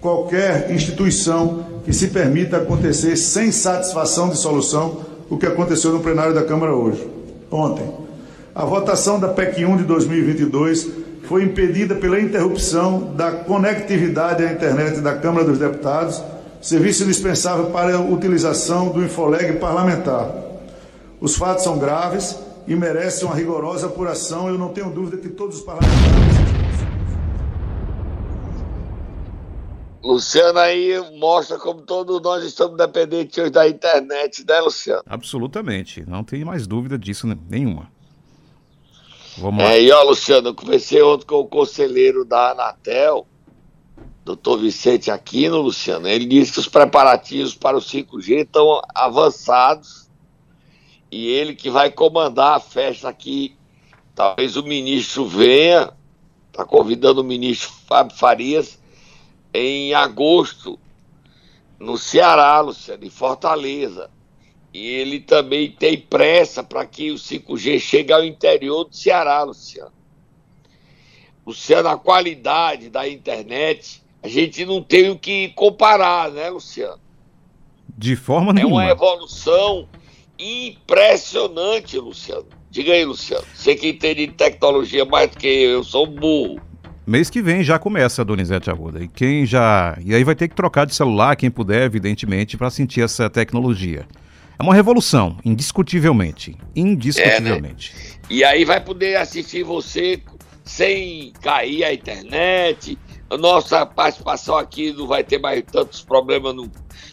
qualquer 0.00 0.70
instituição 0.70 1.71
que 1.84 1.92
se 1.92 2.08
permita 2.08 2.58
acontecer 2.58 3.16
sem 3.16 3.50
satisfação 3.50 4.28
de 4.28 4.36
solução 4.36 5.00
o 5.28 5.36
que 5.36 5.46
aconteceu 5.46 5.92
no 5.92 6.00
plenário 6.00 6.34
da 6.34 6.44
Câmara 6.44 6.74
hoje, 6.74 7.08
ontem. 7.50 7.90
A 8.54 8.64
votação 8.64 9.18
da 9.18 9.28
PEC 9.28 9.64
1 9.64 9.78
de 9.78 9.84
2022 9.84 10.88
foi 11.22 11.44
impedida 11.44 11.94
pela 11.94 12.20
interrupção 12.20 13.14
da 13.16 13.32
conectividade 13.32 14.44
à 14.44 14.52
internet 14.52 15.00
da 15.00 15.14
Câmara 15.14 15.46
dos 15.46 15.58
Deputados, 15.58 16.22
serviço 16.60 17.04
indispensável 17.04 17.66
para 17.66 17.96
a 17.96 18.00
utilização 18.00 18.90
do 18.90 19.02
Infoleg 19.02 19.54
parlamentar. 19.54 20.30
Os 21.20 21.36
fatos 21.36 21.64
são 21.64 21.78
graves 21.78 22.36
e 22.66 22.74
merecem 22.74 23.26
uma 23.26 23.34
rigorosa 23.34 23.86
apuração. 23.86 24.48
Eu 24.48 24.58
não 24.58 24.68
tenho 24.68 24.90
dúvida 24.90 25.16
que 25.16 25.28
todos 25.28 25.58
os 25.58 25.62
parlamentares. 25.62 26.41
Luciano 30.02 30.58
aí 30.58 30.98
mostra 31.16 31.56
como 31.58 31.82
todos 31.82 32.20
nós 32.20 32.42
estamos 32.42 32.76
dependentes 32.76 33.38
hoje 33.38 33.50
da 33.50 33.68
internet, 33.68 34.44
né, 34.46 34.60
Luciano? 34.60 35.02
Absolutamente, 35.06 36.04
não 36.08 36.24
tem 36.24 36.44
mais 36.44 36.66
dúvida 36.66 36.98
disso 36.98 37.26
nenhuma. 37.48 37.88
Vamos 39.38 39.62
lá. 39.62 39.72
É, 39.72 39.80
e 39.80 39.92
ó, 39.92 40.02
Luciano, 40.02 40.48
eu 40.48 40.54
conversei 40.54 41.00
ontem 41.02 41.24
com 41.24 41.36
o 41.36 41.46
conselheiro 41.46 42.24
da 42.24 42.50
Anatel, 42.50 43.26
doutor 44.24 44.58
Vicente 44.58 45.10
Aquino, 45.10 45.60
Luciano. 45.60 46.08
Ele 46.08 46.26
disse 46.26 46.52
que 46.52 46.58
os 46.58 46.68
preparativos 46.68 47.54
para 47.54 47.76
o 47.76 47.80
5G 47.80 48.42
estão 48.42 48.82
avançados 48.92 50.10
e 51.12 51.28
ele 51.28 51.54
que 51.54 51.70
vai 51.70 51.90
comandar 51.90 52.56
a 52.56 52.60
festa 52.60 53.08
aqui. 53.08 53.56
Talvez 54.16 54.56
o 54.56 54.64
ministro 54.64 55.26
venha, 55.26 55.92
está 56.48 56.64
convidando 56.64 57.20
o 57.20 57.24
ministro 57.24 57.70
Fábio 57.86 58.16
Farias 58.16 58.81
em 59.52 59.92
agosto, 59.94 60.78
no 61.78 61.98
Ceará, 61.98 62.60
Luciano, 62.60 63.04
em 63.04 63.10
Fortaleza. 63.10 64.10
E 64.72 64.86
ele 64.86 65.20
também 65.20 65.70
tem 65.70 65.98
pressa 65.98 66.62
para 66.62 66.86
que 66.86 67.10
o 67.10 67.16
5G 67.16 67.78
chegue 67.78 68.12
ao 68.12 68.24
interior 68.24 68.84
do 68.84 68.96
Ceará, 68.96 69.42
Luciano. 69.42 69.92
Luciano, 71.46 71.88
a 71.88 71.98
qualidade 71.98 72.88
da 72.88 73.06
internet, 73.06 74.02
a 74.22 74.28
gente 74.28 74.64
não 74.64 74.82
tem 74.82 75.10
o 75.10 75.18
que 75.18 75.48
comparar, 75.48 76.30
né, 76.30 76.48
Luciano? 76.48 77.00
De 77.98 78.16
forma 78.16 78.52
nenhuma. 78.52 78.82
É 78.82 78.86
uma 78.86 78.92
evolução 78.92 79.88
impressionante, 80.38 81.98
Luciano. 81.98 82.46
Diga 82.70 82.92
aí, 82.92 83.04
Luciano. 83.04 83.44
Você 83.52 83.74
que 83.74 83.88
entende 83.88 84.26
de 84.26 84.32
tecnologia 84.32 85.04
mais 85.04 85.30
do 85.30 85.36
que 85.36 85.46
eu, 85.46 85.70
eu 85.72 85.84
sou 85.84 86.06
burro. 86.06 86.60
Mês 87.04 87.28
que 87.28 87.42
vem 87.42 87.64
já 87.64 87.78
começa 87.78 88.22
a 88.22 88.24
Donizete 88.24 88.70
Arruda. 88.70 89.02
E 89.02 89.08
quem 89.08 89.44
já. 89.44 89.98
E 90.04 90.14
aí 90.14 90.22
vai 90.22 90.34
ter 90.34 90.48
que 90.48 90.54
trocar 90.54 90.86
de 90.86 90.94
celular, 90.94 91.34
quem 91.34 91.50
puder, 91.50 91.82
evidentemente, 91.82 92.56
para 92.56 92.70
sentir 92.70 93.00
essa 93.00 93.28
tecnologia. 93.28 94.06
É 94.58 94.62
uma 94.62 94.74
revolução, 94.74 95.36
indiscutivelmente. 95.44 96.56
Indiscutivelmente. 96.76 97.92
É, 97.92 97.98
né? 97.98 98.14
E 98.30 98.44
aí 98.44 98.64
vai 98.64 98.80
poder 98.80 99.16
assistir 99.16 99.64
você 99.64 100.22
sem 100.64 101.32
cair 101.42 101.82
a 101.82 101.92
internet. 101.92 102.96
A 103.28 103.36
nossa 103.36 103.84
participação 103.84 104.56
aqui 104.56 104.92
não 104.92 105.08
vai 105.08 105.24
ter 105.24 105.38
mais 105.38 105.64
tantos 105.64 106.02
problemas 106.02 106.54
no, 106.54 106.70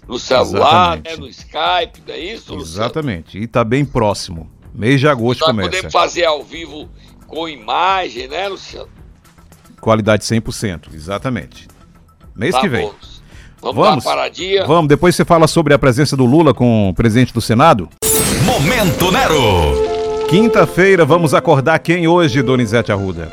no 0.07 0.19
celular, 0.19 0.97
né, 0.97 1.15
no 1.15 1.27
Skype, 1.27 2.03
não 2.07 2.13
é 2.13 2.19
isso? 2.19 2.53
Luciano? 2.53 2.85
Exatamente. 2.85 3.39
E 3.39 3.45
está 3.45 3.63
bem 3.63 3.83
próximo. 3.83 4.51
Mês 4.75 4.99
de 4.99 5.07
agosto 5.07 5.39
Nós 5.39 5.49
começa. 5.49 5.69
podemos 5.69 5.91
fazer 5.91 6.25
ao 6.25 6.43
vivo 6.43 6.87
com 7.25 7.49
imagem, 7.49 8.27
né, 8.27 8.47
Luciano? 8.47 8.98
Qualidade 9.79 10.23
100%, 10.23 10.93
exatamente. 10.93 11.67
Mês 12.35 12.53
tá 12.53 12.61
que 12.61 12.69
vem. 12.69 12.85
Bom. 12.85 12.93
Vamos, 13.61 13.75
vamos 13.75 14.03
dar 14.03 14.09
uma 14.09 14.15
paradinha? 14.15 14.65
Vamos, 14.65 14.87
depois 14.87 15.15
você 15.15 15.25
fala 15.25 15.47
sobre 15.47 15.73
a 15.73 15.79
presença 15.79 16.15
do 16.15 16.25
Lula 16.25 16.53
com 16.53 16.89
o 16.89 16.93
presidente 16.93 17.33
do 17.33 17.41
Senado. 17.41 17.89
Momento 18.45 19.11
Nero! 19.11 19.89
Quinta-feira, 20.29 21.03
vamos 21.03 21.33
acordar 21.33 21.79
quem 21.79 22.07
hoje, 22.07 22.41
Donizete 22.41 22.91
Arruda? 22.91 23.31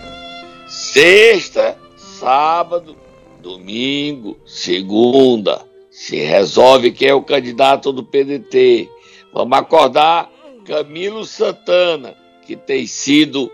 Sexta, 0.66 1.76
sábado, 1.96 2.96
domingo, 3.40 4.36
segunda. 4.46 5.62
Se 5.90 6.16
resolve 6.16 6.90
quem 6.90 7.08
é 7.08 7.14
o 7.14 7.22
candidato 7.22 7.92
do 7.92 8.02
PDT. 8.02 8.88
Vamos 9.32 9.58
acordar 9.58 10.30
Camilo 10.64 11.24
Santana, 11.24 12.14
que 12.46 12.56
tem 12.56 12.86
sido 12.86 13.52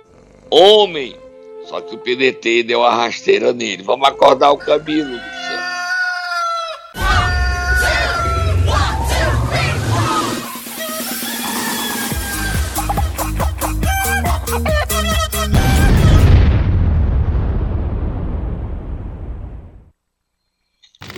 homem 0.51 1.15
só 1.67 1.81
que 1.81 1.95
o 1.95 1.99
PDT 1.99 2.63
deu 2.65 2.83
a 2.83 2.95
rasteira 2.95 3.53
nele. 3.53 3.83
Vamos 3.83 4.09
acordar 4.09 4.51
o 4.51 4.59
Camilo, 4.59 5.11
Luciano. 5.11 5.63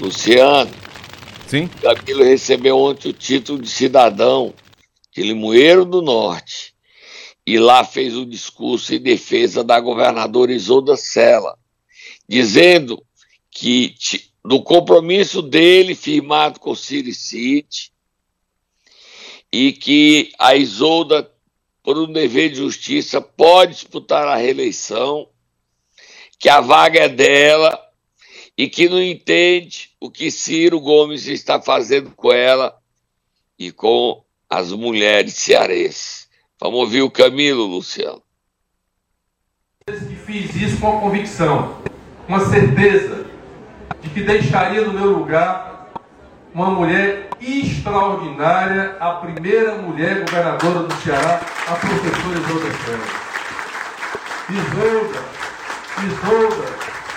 Luciano. 0.01 0.71
Sim. 1.47 1.69
Camilo 1.81 2.25
recebeu 2.25 2.77
ontem 2.79 3.09
o 3.11 3.13
título 3.13 3.61
de 3.61 3.69
cidadão 3.69 4.55
de 5.15 5.23
Limoeiro 5.23 5.85
do 5.85 6.03
Norte 6.03 6.74
e 7.47 7.59
lá 7.59 7.85
fez 7.85 8.17
um 8.17 8.29
discurso 8.29 8.95
em 8.95 9.01
defesa 9.01 9.63
da 9.63 9.79
governadora 9.79 10.53
Isolda 10.53 10.97
Sela, 10.97 11.59
dizendo 12.29 13.05
que 13.51 13.95
do 14.45 14.63
compromisso 14.63 15.41
dele 15.41 15.95
firmado 15.95 16.61
com 16.61 16.71
o 16.71 16.77
City 16.77 17.93
e 19.53 19.73
que 19.73 20.33
a 20.39 20.55
Isolda, 20.55 21.31
por 21.83 21.99
um 21.99 22.13
dever 22.13 22.51
de 22.51 22.57
justiça, 22.57 23.21
pode 23.21 23.75
disputar 23.75 24.27
a 24.27 24.37
reeleição, 24.37 25.29
que 26.39 26.49
a 26.49 26.61
vaga 26.61 27.01
é 27.01 27.09
dela 27.09 27.81
e 28.57 28.69
que 28.69 28.89
não 28.89 29.03
entende 29.03 29.91
o 30.01 30.11
que 30.11 30.31
Ciro 30.31 30.81
Gomes 30.81 31.27
está 31.27 31.61
fazendo 31.61 32.11
com 32.11 32.33
ela 32.33 32.77
e 33.59 33.71
com 33.71 34.25
as 34.49 34.73
mulheres 34.73 35.35
cearenses. 35.35 36.24
Vamos 36.61 36.81
ouvir 36.81 37.03
o 37.03 37.11
Camilo, 37.11 37.67
Luciano. 37.67 38.23
Que 39.87 40.17
fiz 40.17 40.55
isso 40.55 40.81
com 40.81 40.97
a 40.97 41.01
convicção, 41.01 41.77
com 42.27 42.35
a 42.35 42.41
certeza 42.47 43.27
de 44.01 44.09
que 44.11 44.23
deixaria 44.23 44.83
no 44.83 44.93
meu 44.93 45.11
lugar 45.19 45.93
uma 46.55 46.71
mulher 46.71 47.29
extraordinária, 47.41 48.97
a 49.01 49.15
primeira 49.15 49.75
mulher 49.77 50.21
governadora 50.21 50.85
do 50.85 50.95
Ceará, 51.03 51.41
a 51.69 51.75
professora 51.75 52.39
Isolda 52.39 52.71
Ferreira. 52.71 53.25
Isolda, 54.51 55.25
Isolda 56.07 56.67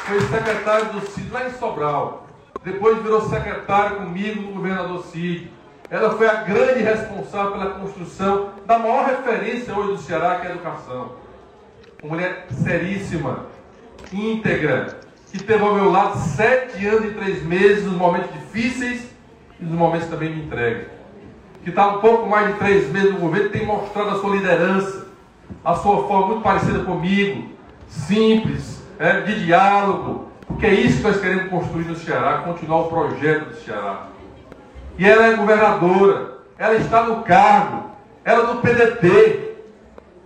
foi 0.08 0.22
secretária 0.22 0.86
do 0.86 1.12
CID 1.12 1.30
lá 1.30 1.48
em 1.48 1.54
Sobral. 1.54 2.28
Depois 2.64 3.02
virou 3.04 3.30
secretária 3.30 3.98
comigo 3.98 4.42
do 4.42 4.54
governador 4.54 5.06
Cid. 5.06 5.52
Ela 5.90 6.18
foi 6.18 6.28
a 6.28 6.44
grande 6.44 6.84
responsável 6.84 7.54
pela 7.54 7.70
construção 7.80 8.50
da 8.66 8.78
maior 8.78 9.06
referência 9.06 9.74
hoje 9.74 9.90
do 9.90 9.98
Ceará, 9.98 10.36
que 10.36 10.48
é 10.48 10.50
a 10.50 10.54
educação. 10.54 11.14
Uma 12.04 12.16
mulher 12.16 12.46
seríssima, 12.52 13.46
íntegra, 14.12 15.00
que 15.32 15.42
teve 15.42 15.64
ao 15.64 15.74
meu 15.74 15.90
lado 15.90 16.18
sete 16.18 16.86
anos 16.86 17.06
e 17.06 17.14
três 17.14 17.42
meses 17.44 17.86
nos 17.86 17.94
momentos 17.94 18.32
difíceis 18.34 19.10
e 19.60 19.64
nos 19.64 19.78
momentos 19.78 20.08
também 20.08 20.34
de 20.34 20.42
entrega. 20.42 20.90
Que 21.64 21.70
está 21.70 21.88
um 21.88 22.02
pouco 22.02 22.28
mais 22.28 22.48
de 22.48 22.60
três 22.60 22.92
meses 22.92 23.14
no 23.14 23.20
governo, 23.20 23.50
tem 23.50 23.66
mostrado 23.66 24.10
a 24.10 24.20
sua 24.20 24.36
liderança, 24.36 25.08
a 25.64 25.74
sua 25.76 26.06
forma 26.06 26.28
muito 26.28 26.42
parecida 26.42 26.84
comigo, 26.84 27.50
simples, 27.88 28.84
é, 29.00 29.22
de 29.22 29.46
diálogo, 29.46 30.28
porque 30.48 30.66
é 30.66 30.74
isso 30.74 30.98
que 30.98 31.04
nós 31.04 31.22
queremos 31.22 31.50
construir 31.50 31.86
no 31.86 31.96
Ceará, 31.96 32.40
continuar 32.40 32.82
o 32.82 32.88
projeto 32.90 33.50
do 33.50 33.56
Ceará. 33.56 34.08
E 34.98 35.06
ela 35.06 35.28
é 35.28 35.36
governadora, 35.36 36.38
ela 36.58 36.76
está 36.76 37.04
no 37.04 37.22
cargo, 37.24 37.92
ela 38.26 38.44
é 38.44 38.54
do 38.54 38.62
PDT. 38.62 39.48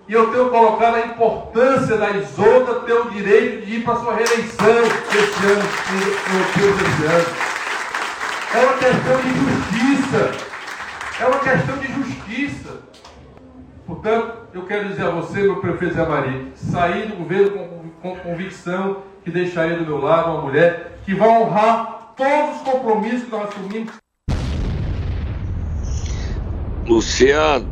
E 0.08 0.14
eu 0.14 0.32
tenho 0.32 0.50
colocado 0.50 0.96
a 0.96 1.06
importância 1.06 1.98
da 1.98 2.10
Isolda 2.12 2.82
ter 2.82 2.94
o 2.94 3.10
direito 3.10 3.66
de 3.66 3.76
ir 3.76 3.84
para 3.84 3.96
sua 3.96 4.14
reeleição 4.14 4.68
esse 4.68 5.46
ano, 5.46 5.64
desse 6.56 7.06
ano. 7.06 7.52
É 8.54 8.60
uma 8.60 8.74
questão 8.74 9.18
de 9.22 9.30
justiça. 9.40 10.52
É 11.22 11.26
uma 11.26 11.40
questão 11.40 11.78
de 11.78 11.94
justiça. 11.94 12.82
Portanto, 13.86 14.38
eu 14.54 14.66
quero 14.66 14.90
dizer 14.90 15.06
a 15.06 15.12
você, 15.12 15.42
meu 15.42 15.58
prefeito 15.58 15.96
Zé 15.96 16.06
Maria, 16.06 16.48
sair 16.56 17.08
do 17.08 17.16
governo 17.18 17.52
com, 17.52 17.90
com 18.02 18.20
convicção 18.20 19.04
que 19.24 19.32
deixaria 19.32 19.78
do 19.78 19.86
meu 19.86 20.02
lado 20.02 20.32
uma 20.32 20.42
mulher 20.42 20.98
que 21.06 21.14
vai 21.14 21.30
honrar 21.30 22.14
todos 22.18 22.58
os 22.58 22.62
compromissos 22.64 23.24
que 23.26 23.32
nós 23.32 23.50
assumimos. 23.50 24.01
Luciano, 26.92 27.72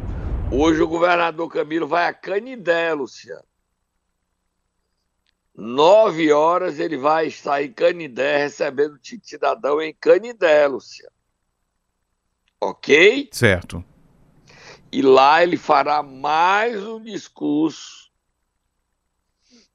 hoje 0.49 0.81
o 0.81 0.87
governador 0.87 1.51
Camilo 1.51 1.85
vai 1.85 2.07
a 2.07 2.13
Canidé, 2.13 2.93
Luciano. 2.93 3.43
Nove 5.53 6.31
horas 6.31 6.79
ele 6.79 6.95
vai 6.95 7.27
estar 7.27 7.61
em 7.61 7.69
Canidé 7.69 8.37
recebendo 8.37 8.93
o 8.93 8.99
cidadão 9.21 9.81
em 9.81 9.93
Canidé, 9.93 10.65
Luciano. 10.67 11.11
Ok? 12.61 13.27
Certo. 13.33 13.83
E 14.89 15.01
lá 15.01 15.43
ele 15.43 15.57
fará 15.57 16.01
mais 16.01 16.81
um 16.81 17.03
discurso 17.03 18.09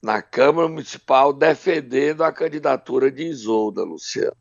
na 0.02 0.22
Câmara 0.22 0.68
Municipal 0.68 1.34
defendendo 1.34 2.24
a 2.24 2.32
candidatura 2.32 3.12
de 3.12 3.24
Isolda, 3.24 3.84
Luciano. 3.84 4.38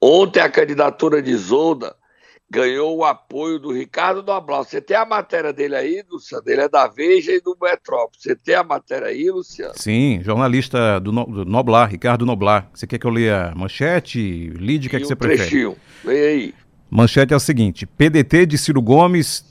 Ontem 0.00 0.38
a 0.38 0.48
candidatura 0.48 1.20
de 1.20 1.32
Isolda 1.32 2.00
ganhou 2.52 2.98
o 2.98 3.04
apoio 3.04 3.58
do 3.58 3.72
Ricardo 3.72 4.22
Noblar. 4.22 4.62
Você 4.62 4.78
tem 4.78 4.94
a 4.94 5.06
matéria 5.06 5.54
dele 5.54 5.74
aí, 5.74 6.04
Luciano? 6.10 6.44
Ele 6.46 6.60
é 6.60 6.68
da 6.68 6.86
Veja 6.86 7.32
e 7.32 7.40
do 7.40 7.56
Metrópole. 7.60 8.18
Você 8.18 8.36
tem 8.36 8.54
a 8.54 8.62
matéria 8.62 9.08
aí, 9.08 9.30
Luciano? 9.30 9.72
Sim, 9.74 10.20
jornalista 10.22 11.00
do, 11.00 11.10
no, 11.10 11.24
do 11.24 11.44
Noblar, 11.46 11.88
Ricardo 11.88 12.26
Noblar. 12.26 12.68
Você 12.74 12.86
quer 12.86 12.98
que 12.98 13.06
eu 13.06 13.10
leia 13.10 13.54
manchete? 13.56 14.52
Lide, 14.58 14.86
o 14.86 14.90
que, 14.90 14.96
é 14.96 15.00
que 15.00 15.06
você 15.06 15.14
um 15.14 15.16
prefere? 15.16 15.48
Trechinho. 15.48 15.76
Vem 16.04 16.20
aí. 16.20 16.54
Manchete 16.90 17.32
é 17.32 17.36
o 17.36 17.40
seguinte: 17.40 17.86
PDT 17.86 18.44
de 18.44 18.58
Ciro 18.58 18.82
Gomes 18.82 19.42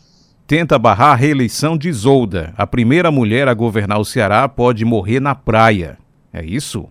tenta 0.46 0.78
barrar 0.78 1.14
a 1.14 1.16
reeleição 1.16 1.76
de 1.76 1.90
Isolda. 1.90 2.54
A 2.56 2.68
primeira 2.68 3.10
mulher 3.10 3.48
a 3.48 3.54
governar 3.56 4.00
o 4.00 4.06
Ceará 4.06 4.48
pode 4.48 4.86
morrer 4.86 5.20
na 5.20 5.34
praia. 5.34 5.98
É 6.32 6.46
isso? 6.46 6.88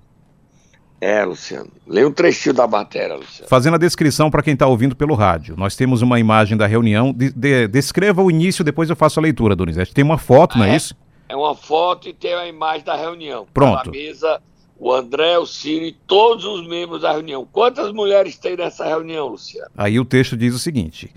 É, 1.01 1.25
Luciano. 1.25 1.71
Lê 1.87 2.05
um 2.05 2.13
trechinho 2.13 2.55
da 2.55 2.67
matéria, 2.67 3.17
Luciano. 3.17 3.49
Fazendo 3.49 3.75
a 3.75 3.79
descrição 3.79 4.31
para 4.31 4.43
quem 4.43 4.53
está 4.53 4.67
ouvindo 4.67 4.95
pelo 4.95 5.15
rádio. 5.15 5.57
Nós 5.57 5.75
temos 5.75 6.03
uma 6.03 6.21
imagem 6.21 6.59
da 6.59 6.67
reunião. 6.67 7.13
De, 7.13 7.31
de, 7.31 7.67
descreva 7.69 8.23
o 8.23 8.31
início, 8.31 8.63
depois 8.63 8.91
eu 8.91 8.97
faço 8.97 9.19
a 9.19 9.23
leitura, 9.23 9.57
Donizete. 9.57 9.95
Tem 9.95 10.05
uma 10.05 10.19
foto, 10.19 10.57
ah, 10.57 10.59
não 10.59 10.65
é, 10.67 10.73
é, 10.73 10.77
isso? 10.77 10.95
É 11.29 11.35
uma 11.35 11.55
foto 11.55 12.09
e 12.09 12.13
tem 12.13 12.35
a 12.35 12.47
imagem 12.47 12.85
da 12.85 12.95
reunião. 12.95 13.47
Pronto. 13.55 13.87
Na 13.87 13.93
mesa, 13.93 14.43
o 14.79 14.93
André, 14.93 15.39
o 15.39 15.47
Ciro 15.47 15.87
e 15.87 15.93
todos 15.93 16.45
os 16.45 16.69
membros 16.69 17.01
da 17.01 17.13
reunião. 17.13 17.49
Quantas 17.51 17.93
mulheres 17.93 18.37
tem 18.37 18.57
nessa 18.57 18.85
reunião, 18.85 19.29
Luciano? 19.29 19.71
Aí 19.77 19.99
o 19.99 20.05
texto 20.05 20.37
diz 20.37 20.55
o 20.55 20.59
seguinte: 20.59 21.11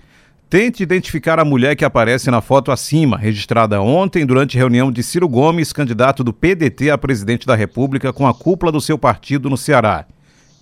Tente 0.54 0.84
identificar 0.84 1.40
a 1.40 1.44
mulher 1.44 1.74
que 1.74 1.84
aparece 1.84 2.30
na 2.30 2.40
foto 2.40 2.70
acima, 2.70 3.18
registrada 3.18 3.82
ontem 3.82 4.24
durante 4.24 4.56
reunião 4.56 4.92
de 4.92 5.02
Ciro 5.02 5.28
Gomes, 5.28 5.72
candidato 5.72 6.22
do 6.22 6.32
PDT 6.32 6.90
a 6.90 6.96
presidente 6.96 7.44
da 7.44 7.56
República, 7.56 8.12
com 8.12 8.24
a 8.24 8.32
cúpula 8.32 8.70
do 8.70 8.80
seu 8.80 8.96
partido 8.96 9.50
no 9.50 9.56
Ceará. 9.56 10.06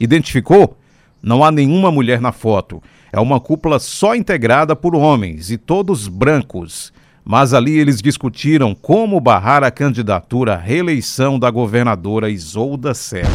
Identificou? 0.01 0.79
Não 1.23 1.45
há 1.45 1.51
nenhuma 1.51 1.93
mulher 1.93 2.23
na 2.23 2.33
foto. 2.33 2.83
É 3.13 3.21
uma 3.21 3.39
cúpula 3.39 3.79
só 3.79 4.15
integrada 4.15 4.75
por 4.75 4.95
homens 4.95 5.51
e 5.51 5.59
todos 5.59 6.09
brancos. 6.09 6.91
Mas 7.23 7.53
ali 7.53 7.79
eles 7.79 8.01
discutiram 8.01 8.75
como 8.75 9.21
barrar 9.21 9.63
a 9.63 9.71
candidatura 9.71 10.55
à 10.55 10.57
reeleição 10.57 11.39
da 11.39 11.51
governadora 11.51 12.31
Isolda 12.31 12.95
Serra. 12.95 13.29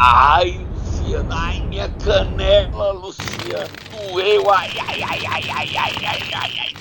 Ai, 0.00 0.66
Luciana, 1.08 1.34
ai, 1.34 1.60
minha 1.62 1.88
canela, 1.88 2.92
Luciana, 2.92 3.66
doeu, 3.90 4.50
ai, 4.50 4.70
ai, 4.86 5.02
ai, 5.02 5.26
ai, 5.26 5.50
ai, 5.50 5.76
ai, 5.76 5.92
ai, 6.04 6.30
ai, 6.34 6.52
ai. 6.60 6.74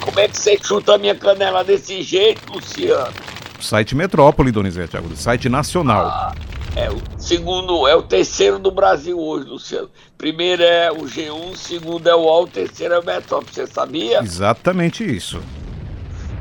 Como 0.00 0.18
é 0.18 0.26
que 0.26 0.38
você 0.38 0.58
chuta 0.58 0.94
a 0.94 0.98
minha 0.98 1.14
canela 1.14 1.62
desse 1.62 2.00
jeito, 2.02 2.50
Luciano? 2.50 3.12
Site 3.60 3.94
Metrópole, 3.94 4.50
Donizete 4.50 4.96
Agudo, 4.96 5.16
site 5.16 5.50
nacional. 5.50 6.06
Ah, 6.06 6.34
é 6.76 6.90
o 6.90 6.98
segundo, 7.18 7.86
é 7.86 7.94
o 7.94 8.02
terceiro 8.02 8.58
do 8.58 8.70
Brasil 8.70 9.18
hoje, 9.18 9.46
Luciano. 9.46 9.90
Primeiro 10.16 10.62
é 10.62 10.90
o 10.90 11.02
G1, 11.02 11.54
segundo 11.54 12.08
é 12.08 12.14
o 12.14 12.20
UOL, 12.20 12.44
o 12.44 12.48
terceiro 12.48 12.94
é 12.94 12.98
o 12.98 13.04
Metrópole, 13.04 13.52
você 13.52 13.66
sabia? 13.66 14.20
Exatamente 14.20 15.04
isso. 15.04 15.42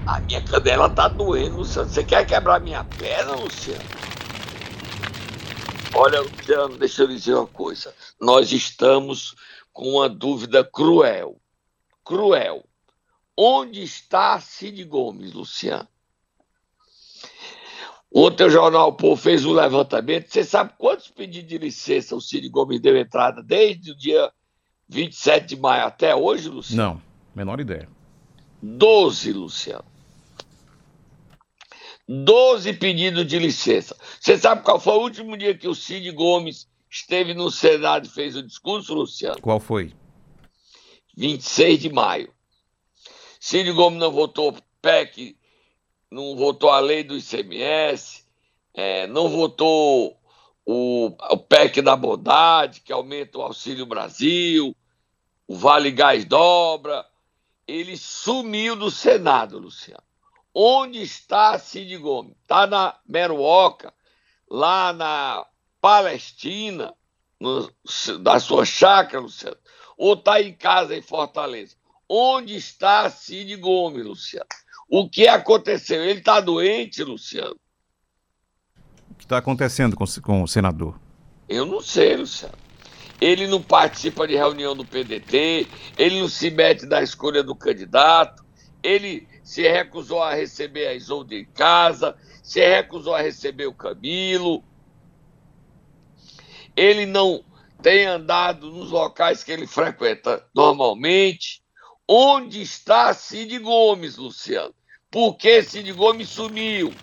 A 0.05 0.21
minha 0.21 0.41
canela 0.41 0.89
tá 0.89 1.09
doendo, 1.09 1.57
Luciano. 1.57 1.89
Você 1.89 2.05
quer 2.05 2.25
quebrar 2.25 2.61
minha 2.61 2.85
perna, 2.85 3.33
Luciano? 3.33 3.83
Olha, 5.93 6.21
Luciano, 6.21 6.77
deixa 6.77 7.03
eu 7.03 7.07
dizer 7.07 7.33
uma 7.33 7.47
coisa. 7.47 7.93
Nós 8.19 8.51
estamos 8.51 9.35
com 9.71 9.93
uma 9.93 10.09
dúvida 10.09 10.63
cruel. 10.63 11.39
Cruel. 12.03 12.63
Onde 13.35 13.83
está 13.83 14.39
Cid 14.39 14.83
Gomes, 14.85 15.33
Luciano? 15.33 15.87
Ontem 18.13 18.45
o 18.45 18.49
Jornal 18.49 18.93
Povo 18.93 19.21
fez 19.21 19.45
um 19.45 19.53
levantamento. 19.53 20.31
Você 20.31 20.43
sabe 20.43 20.73
quantos 20.77 21.09
pedidos 21.09 21.49
de 21.49 21.57
licença 21.57 22.15
o 22.15 22.21
Cid 22.21 22.47
Gomes 22.49 22.79
deu 22.79 22.97
entrada 22.97 23.43
desde 23.43 23.91
o 23.91 23.95
dia 23.95 24.31
27 24.87 25.47
de 25.47 25.57
maio 25.57 25.85
até 25.85 26.15
hoje, 26.15 26.49
Luciano? 26.49 26.81
Não, 26.81 27.01
menor 27.35 27.59
ideia. 27.59 27.87
Doze, 28.61 29.33
Luciano. 29.33 29.85
12 32.07 32.73
pedidos 32.73 33.25
de 33.25 33.37
licença. 33.37 33.95
Você 34.19 34.37
sabe 34.37 34.63
qual 34.63 34.79
foi 34.79 34.93
o 34.93 35.01
último 35.01 35.35
dia 35.35 35.57
que 35.57 35.67
o 35.67 35.75
Cid 35.75 36.09
Gomes 36.11 36.67
esteve 36.89 37.33
no 37.33 37.51
Senado 37.51 38.07
e 38.07 38.09
fez 38.09 38.35
o 38.35 38.43
discurso, 38.43 38.93
Luciano? 38.93 39.41
Qual 39.41 39.59
foi? 39.59 39.93
26 41.17 41.79
de 41.79 41.89
maio. 41.91 42.31
Cid 43.39 43.71
Gomes 43.73 43.99
não 43.99 44.11
votou 44.11 44.55
PEC, 44.81 45.37
não 46.09 46.35
votou 46.35 46.69
a 46.69 46.79
lei 46.79 47.03
do 47.03 47.17
ICMS, 47.17 48.23
é, 48.73 49.05
não 49.07 49.27
votou 49.27 50.17
o, 50.65 51.07
o 51.07 51.37
PEC 51.37 51.81
da 51.81 51.95
bondade, 51.95 52.81
que 52.81 52.93
aumenta 52.93 53.37
o 53.37 53.41
Auxílio 53.41 53.85
Brasil, 53.85 54.75
o 55.45 55.55
Vale 55.55 55.91
Gás 55.91 56.23
dobra. 56.23 57.05
Ele 57.67 57.97
sumiu 57.97 58.77
do 58.77 58.89
Senado, 58.89 59.59
Luciano. 59.59 60.06
Onde 60.59 61.03
está 61.03 61.59
Cid 61.59 61.95
Gomes? 61.97 62.33
Está 62.41 62.65
na 62.65 62.95
Meruoca, 63.07 63.93
lá 64.49 64.91
na 64.91 65.45
Palestina, 65.79 66.95
no, 67.39 67.71
da 68.21 68.39
sua 68.39 68.65
chácara, 68.65 69.21
Luciano? 69.21 69.57
Ou 69.95 70.15
está 70.15 70.41
em 70.41 70.51
casa 70.51 70.95
em 70.95 71.01
Fortaleza? 71.03 71.75
Onde 72.09 72.55
está 72.55 73.07
Cid 73.07 73.55
Gomes, 73.57 74.03
Luciano? 74.03 74.47
O 74.89 75.07
que 75.07 75.27
aconteceu? 75.27 76.03
Ele 76.03 76.17
está 76.17 76.39
doente, 76.39 77.03
Luciano? 77.03 77.55
O 79.11 79.13
que 79.13 79.25
está 79.25 79.37
acontecendo 79.37 79.95
com, 79.95 80.05
com 80.23 80.41
o 80.41 80.47
senador? 80.47 80.99
Eu 81.47 81.67
não 81.67 81.81
sei, 81.81 82.15
Luciano. 82.15 82.57
Ele 83.21 83.45
não 83.45 83.61
participa 83.61 84.27
de 84.27 84.35
reunião 84.35 84.75
do 84.75 84.83
PDT, 84.83 85.67
ele 85.99 86.19
não 86.19 86.27
se 86.27 86.49
mete 86.49 86.87
na 86.87 87.03
escolha 87.03 87.43
do 87.43 87.53
candidato, 87.53 88.43
ele 88.81 89.36
se 89.47 89.61
recusou 89.61 90.21
a 90.21 90.33
receber 90.33 90.87
a 90.87 90.93
Isolde 90.93 91.37
em 91.37 91.45
casa, 91.45 92.17
se 92.43 92.59
recusou 92.59 93.15
a 93.15 93.21
receber 93.21 93.65
o 93.65 93.73
Camilo. 93.73 94.61
Ele 96.75 97.05
não 97.05 97.41
tem 97.81 98.05
andado 98.05 98.69
nos 98.69 98.91
locais 98.91 99.45
que 99.45 99.51
ele 99.53 99.65
frequenta 99.65 100.45
normalmente. 100.53 101.61
Onde 102.05 102.61
está 102.61 103.13
Cid 103.13 103.57
Gomes, 103.59 104.17
Luciano? 104.17 104.75
Por 105.09 105.37
que 105.37 105.63
Cid 105.63 105.93
Gomes 105.93 106.27
sumiu? 106.27 106.93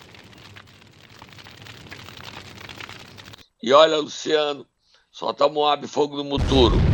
E 3.62 3.72
olha, 3.72 3.96
Luciano, 3.96 4.66
solta 5.10 5.48
Moab 5.48 5.88
Fogo 5.88 6.18
no 6.18 6.24
Muturo. 6.24 6.93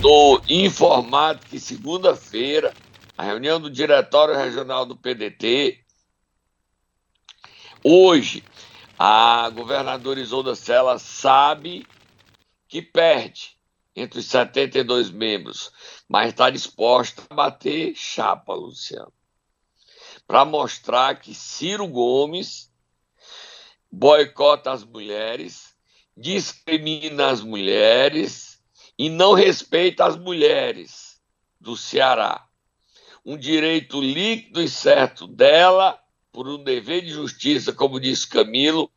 Estou 0.00 0.42
informado 0.48 1.44
que 1.44 1.60
segunda-feira, 1.60 2.72
a 3.18 3.22
reunião 3.22 3.60
do 3.60 3.68
Diretório 3.68 4.34
Regional 4.34 4.86
do 4.86 4.96
PDT, 4.96 5.84
hoje, 7.84 8.42
a 8.98 9.50
governadora 9.50 10.18
Isolda 10.18 10.54
Sela 10.54 10.98
sabe 10.98 11.86
que 12.66 12.80
perde 12.80 13.58
entre 13.94 14.20
os 14.20 14.24
72 14.24 15.10
membros, 15.10 15.70
mas 16.08 16.28
está 16.28 16.48
disposta 16.48 17.22
a 17.28 17.34
bater 17.34 17.94
chapa, 17.94 18.54
Luciano, 18.54 19.12
para 20.26 20.46
mostrar 20.46 21.20
que 21.20 21.34
Ciro 21.34 21.86
Gomes 21.86 22.72
boicota 23.92 24.72
as 24.72 24.82
mulheres, 24.82 25.76
discrimina 26.16 27.28
as 27.28 27.42
mulheres 27.42 28.49
e 29.00 29.08
não 29.08 29.32
respeita 29.32 30.04
as 30.04 30.18
mulheres 30.18 31.18
do 31.58 31.74
Ceará. 31.74 32.46
Um 33.24 33.34
direito 33.34 33.98
líquido 33.98 34.60
e 34.60 34.68
certo 34.68 35.26
dela, 35.26 35.98
por 36.30 36.46
um 36.46 36.62
dever 36.62 37.00
de 37.00 37.08
justiça, 37.08 37.72
como 37.72 37.98
disse 37.98 38.28
Camilo, 38.28 38.90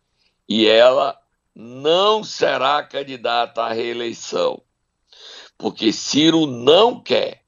e 0.48 0.68
ela 0.68 1.18
não 1.56 2.22
será 2.22 2.84
candidata 2.84 3.62
à 3.64 3.72
reeleição, 3.72 4.62
porque 5.58 5.94
Ciro 5.94 6.48
não 6.48 7.02
quer. 7.02 7.46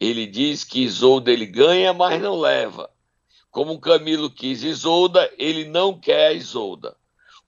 Ele 0.00 0.26
diz 0.26 0.64
que 0.64 0.84
Isolda 0.84 1.30
ele 1.30 1.44
ganha, 1.44 1.92
mas 1.92 2.18
não 2.18 2.40
leva. 2.40 2.88
Como 3.50 3.78
Camilo 3.78 4.30
quis 4.30 4.62
Isolda, 4.62 5.30
ele 5.36 5.66
não 5.66 6.00
quer 6.00 6.34
Isolda. 6.34 6.96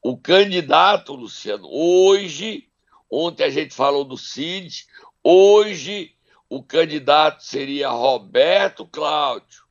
o 0.03 0.15
candidato, 0.15 1.15
Luciano, 1.15 1.67
hoje, 1.73 2.66
ontem 3.11 3.45
a 3.45 3.51
gente 3.51 3.75
falou 3.75 4.05
do 4.05 4.17
Cid, 4.17 4.87
hoje 5.23 6.13
o 6.49 6.63
candidato 6.63 7.43
seria 7.43 7.89
Roberto 7.89 8.87
Cláudio, 8.87 9.65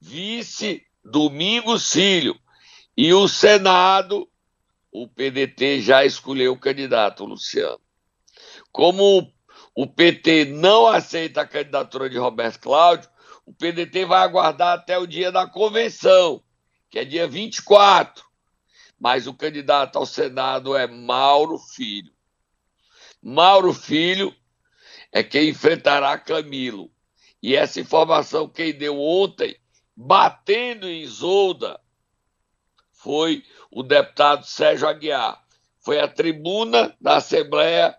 vice 0.00 0.84
Domingos 1.04 1.84
Cílio, 1.84 2.38
e 2.96 3.12
o 3.12 3.26
Senado, 3.26 4.28
o 4.92 5.08
PDT 5.08 5.80
já 5.80 6.04
escolheu 6.04 6.52
o 6.52 6.58
candidato, 6.58 7.24
Luciano. 7.24 7.80
Como 8.70 9.28
o 9.74 9.86
PT 9.86 10.44
não 10.44 10.86
aceita 10.86 11.40
a 11.40 11.46
candidatura 11.46 12.08
de 12.08 12.16
Roberto 12.16 12.60
Cláudio, 12.60 13.10
o 13.44 13.52
PDT 13.52 14.04
vai 14.04 14.22
aguardar 14.22 14.78
até 14.78 14.96
o 14.96 15.06
dia 15.06 15.32
da 15.32 15.46
convenção, 15.46 16.42
que 16.88 17.00
é 17.00 17.04
dia 17.04 17.26
24. 17.26 18.24
Mas 18.98 19.26
o 19.26 19.34
candidato 19.34 19.98
ao 19.98 20.06
Senado 20.06 20.76
é 20.76 20.86
Mauro 20.86 21.58
Filho. 21.58 22.13
Mauro 23.26 23.72
Filho 23.72 24.36
é 25.10 25.22
quem 25.22 25.48
enfrentará 25.48 26.18
Camilo. 26.18 26.90
E 27.42 27.56
essa 27.56 27.80
informação 27.80 28.46
quem 28.46 28.74
deu 28.74 29.00
ontem, 29.00 29.56
batendo 29.96 30.86
em 30.86 31.00
Isolda, 31.00 31.80
foi 32.92 33.42
o 33.70 33.82
deputado 33.82 34.44
Sérgio 34.44 34.86
Aguiar. 34.86 35.42
Foi 35.80 36.00
à 36.00 36.06
tribuna 36.06 36.94
da 37.00 37.16
Assembleia 37.16 37.96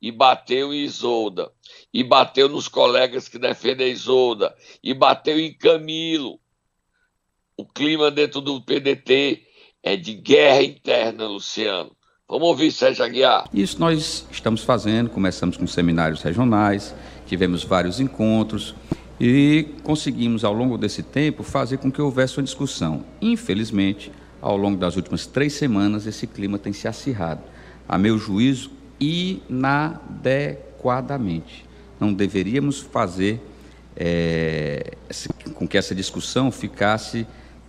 e 0.00 0.12
bateu 0.12 0.74
em 0.74 0.84
Isolda, 0.84 1.50
e 1.90 2.04
bateu 2.04 2.46
nos 2.46 2.68
colegas 2.68 3.28
que 3.28 3.38
defendem 3.38 3.90
Isolda, 3.90 4.54
e 4.82 4.92
bateu 4.92 5.40
em 5.40 5.56
Camilo. 5.56 6.38
O 7.56 7.64
clima 7.64 8.10
dentro 8.10 8.42
do 8.42 8.60
PDT 8.62 9.42
é 9.82 9.96
de 9.96 10.12
guerra 10.12 10.62
interna, 10.62 11.26
Luciano. 11.26 11.95
Vamos 12.28 12.48
ouvir 12.48 12.72
Sérgio 12.72 13.04
Aguiar. 13.04 13.48
Isso 13.54 13.78
nós 13.78 14.26
estamos 14.32 14.64
fazendo, 14.64 15.08
começamos 15.08 15.56
com 15.56 15.64
seminários 15.64 16.22
regionais, 16.22 16.92
tivemos 17.24 17.62
vários 17.62 18.00
encontros 18.00 18.74
e 19.20 19.68
conseguimos, 19.84 20.42
ao 20.42 20.52
longo 20.52 20.76
desse 20.76 21.04
tempo, 21.04 21.44
fazer 21.44 21.76
com 21.76 21.88
que 21.88 22.02
houvesse 22.02 22.36
uma 22.36 22.42
discussão. 22.42 23.04
Infelizmente, 23.22 24.10
ao 24.42 24.56
longo 24.56 24.76
das 24.76 24.96
últimas 24.96 25.24
três 25.24 25.52
semanas, 25.52 26.04
esse 26.04 26.26
clima 26.26 26.58
tem 26.58 26.72
se 26.72 26.88
acirrado. 26.88 27.42
A 27.88 27.96
meu 27.96 28.18
juízo, 28.18 28.72
inadequadamente. 28.98 31.64
Não 32.00 32.12
deveríamos 32.12 32.80
fazer 32.80 33.40
é, 33.94 34.94
com 35.54 35.68
que 35.68 35.78
essa 35.78 35.94
discussão 35.94 36.50
ficasse, 36.50 37.24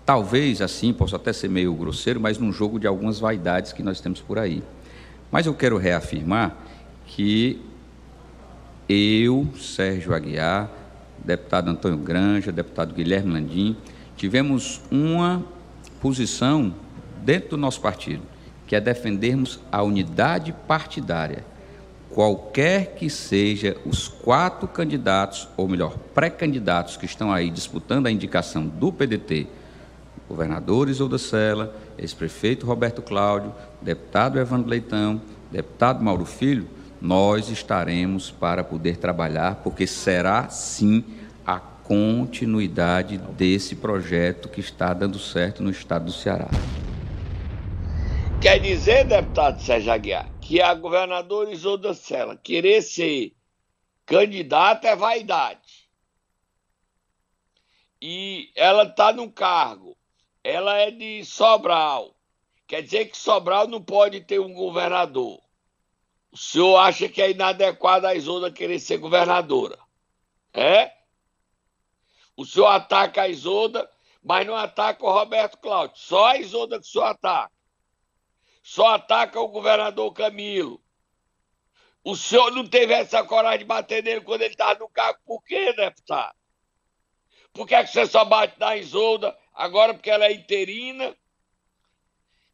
talvez 0.07 0.61
assim, 0.61 0.93
posso 0.93 1.17
até 1.17 1.33
ser 1.33 1.49
meio 1.49 1.73
grosseiro, 1.73 2.17
mas 2.17 2.37
num 2.37 2.53
jogo 2.53 2.79
de 2.79 2.87
algumas 2.87 3.19
vaidades 3.19 3.73
que 3.73 3.83
nós 3.83 3.99
temos 3.99 4.21
por 4.21 4.39
aí. 4.39 4.63
Mas 5.29 5.45
eu 5.45 5.53
quero 5.53 5.77
reafirmar 5.77 6.55
que 7.05 7.61
eu, 8.87 9.45
Sérgio 9.59 10.13
Aguiar, 10.13 10.71
deputado 11.25 11.69
Antônio 11.69 11.97
Granja, 11.97 12.53
deputado 12.53 12.95
Guilherme 12.95 13.33
Landim, 13.33 13.75
tivemos 14.15 14.79
uma 14.89 15.43
posição 15.99 16.73
dentro 17.25 17.49
do 17.49 17.57
nosso 17.57 17.81
partido 17.81 18.23
que 18.65 18.77
é 18.77 18.81
defendermos 18.81 19.59
a 19.69 19.83
unidade 19.83 20.53
partidária, 20.67 21.45
qualquer 22.09 22.95
que 22.95 23.09
seja 23.09 23.75
os 23.85 24.07
quatro 24.07 24.69
candidatos, 24.69 25.49
ou 25.57 25.67
melhor, 25.67 25.97
pré-candidatos 26.13 26.95
que 26.95 27.05
estão 27.05 27.31
aí 27.31 27.49
disputando 27.49 28.07
a 28.07 28.11
indicação 28.11 28.65
do 28.65 28.91
PDT, 28.91 29.47
governador 30.27 30.89
Isolda 30.89 31.17
Sela, 31.17 31.75
ex-prefeito 31.97 32.65
Roberto 32.65 33.01
Cláudio, 33.01 33.53
deputado 33.81 34.39
Evandro 34.39 34.69
Leitão, 34.69 35.21
deputado 35.51 36.03
Mauro 36.03 36.25
Filho, 36.25 36.67
nós 37.01 37.49
estaremos 37.49 38.31
para 38.31 38.63
poder 38.63 38.97
trabalhar, 38.97 39.61
porque 39.63 39.85
será 39.85 40.49
sim 40.49 41.03
a 41.45 41.59
continuidade 41.59 43.17
desse 43.17 43.75
projeto 43.75 44.49
que 44.49 44.59
está 44.59 44.93
dando 44.93 45.19
certo 45.19 45.63
no 45.63 45.69
estado 45.69 46.05
do 46.05 46.11
Ceará. 46.11 46.49
Quer 48.41 48.59
dizer, 48.59 49.05
deputado 49.05 49.61
Sérgio 49.61 49.91
Aguiar, 49.91 50.29
que 50.39 50.61
a 50.61 50.73
governadora 50.73 51.51
Isolda 51.51 51.93
Sela 51.93 52.37
querer 52.37 52.81
ser 52.81 53.33
candidata 54.05 54.87
é 54.87 54.95
vaidade. 54.95 55.87
E 58.01 58.51
ela 58.55 58.83
está 58.83 59.11
no 59.11 59.31
cargo. 59.31 59.96
Ela 60.49 60.77
é 60.77 60.91
de 60.91 61.25
Sobral. 61.25 62.15
Quer 62.65 62.81
dizer 62.81 63.07
que 63.07 63.17
Sobral 63.17 63.67
não 63.67 63.83
pode 63.83 64.21
ter 64.21 64.39
um 64.39 64.53
governador. 64.53 65.41
O 66.31 66.37
senhor 66.37 66.77
acha 66.77 67.09
que 67.09 67.21
é 67.21 67.31
inadequado 67.31 68.07
a 68.07 68.15
Isolda 68.15 68.49
querer 68.49 68.79
ser 68.79 68.97
governadora? 68.97 69.77
É? 70.53 70.93
O 72.37 72.45
senhor 72.45 72.67
ataca 72.67 73.23
a 73.23 73.27
Isolda, 73.27 73.91
mas 74.23 74.47
não 74.47 74.55
ataca 74.55 75.05
o 75.05 75.11
Roberto 75.11 75.57
Cláudio. 75.57 75.97
Só 75.97 76.27
a 76.27 76.37
Isolda 76.37 76.79
que 76.79 76.85
o 76.85 76.89
senhor 76.89 77.07
ataca 77.07 77.51
só 78.63 78.95
ataca 78.95 79.41
o 79.41 79.49
governador 79.49 80.13
Camilo. 80.13 80.81
O 82.05 82.15
senhor 82.15 82.51
não 82.51 82.65
teve 82.65 82.93
essa 82.93 83.21
coragem 83.21 83.59
de 83.59 83.65
bater 83.65 84.01
nele 84.01 84.21
quando 84.21 84.43
ele 84.43 84.53
estava 84.53 84.79
no 84.79 84.87
cargo. 84.87 85.19
Por 85.25 85.43
quê, 85.43 85.73
deputado? 85.73 86.37
Por 87.51 87.65
que, 87.65 87.75
é 87.75 87.83
que 87.83 87.89
você 87.89 88.05
só 88.05 88.23
bate 88.23 88.57
na 88.59 88.77
Isolda 88.77 89.37
agora 89.57 89.93
porque 89.93 90.09
ela 90.09 90.27
é 90.27 90.31
interina? 90.31 91.15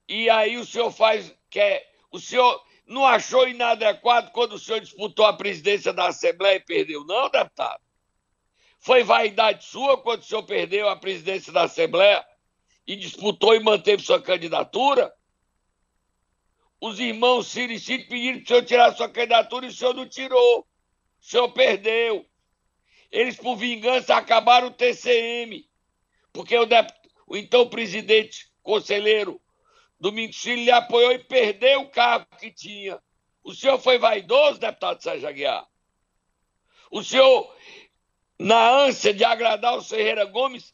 E 0.07 0.29
aí 0.29 0.57
o 0.57 0.65
senhor 0.65 0.91
faz. 0.91 1.33
Quer, 1.49 1.87
o 2.11 2.19
senhor 2.19 2.63
não 2.87 3.05
achou 3.05 3.47
inadequado 3.47 4.31
quando 4.31 4.53
o 4.53 4.59
senhor 4.59 4.79
disputou 4.79 5.25
a 5.25 5.33
presidência 5.33 5.93
da 5.93 6.07
Assembleia 6.07 6.55
e 6.55 6.65
perdeu, 6.65 7.05
não, 7.05 7.29
deputado? 7.29 7.81
Foi 8.79 9.03
vaidade 9.03 9.65
sua 9.65 10.01
quando 10.01 10.21
o 10.21 10.25
senhor 10.25 10.43
perdeu 10.43 10.89
a 10.89 10.95
presidência 10.95 11.53
da 11.53 11.63
Assembleia 11.63 12.25
e 12.85 12.95
disputou 12.95 13.55
e 13.55 13.59
manteve 13.59 14.03
sua 14.03 14.21
candidatura? 14.21 15.13
Os 16.81 16.99
irmãos 16.99 17.47
Ciro 17.47 17.71
e 17.71 17.79
Ciro 17.79 18.07
pediram 18.07 18.39
para 18.39 18.43
o 18.43 18.47
senhor 18.47 18.65
tirar 18.65 18.95
sua 18.95 19.09
candidatura 19.09 19.65
e 19.65 19.69
o 19.69 19.73
senhor 19.73 19.93
não 19.93 20.07
tirou. 20.07 20.59
O 20.59 21.25
senhor 21.25 21.49
perdeu. 21.53 22.25
Eles, 23.09 23.37
por 23.37 23.55
vingança, 23.55 24.15
acabaram 24.15 24.67
o 24.67 24.71
TCM. 24.71 25.65
Porque 26.33 26.57
o, 26.57 26.67
o 27.27 27.37
então 27.37 27.69
presidente 27.69 28.51
conselheiro 28.61 29.39
Domingos 30.03 30.41
Ciro 30.41 30.59
lhe 30.59 30.69
apoiou 30.69 31.13
e 31.13 31.19
perdeu 31.19 31.79
o 31.79 31.89
cargo 31.89 32.27
que 32.37 32.51
tinha. 32.51 33.01
O 33.41 33.53
senhor 33.53 33.79
foi 33.79 33.97
vaidoso, 33.97 34.59
deputado 34.59 35.01
Sérgio 35.01 35.29
Aguiar? 35.29 35.65
O 36.91 37.01
senhor, 37.01 37.55
na 38.37 38.69
ânsia 38.69 39.13
de 39.13 39.23
agradar 39.23 39.77
o 39.77 39.81
Ferreira 39.81 40.25
Gomes, 40.25 40.73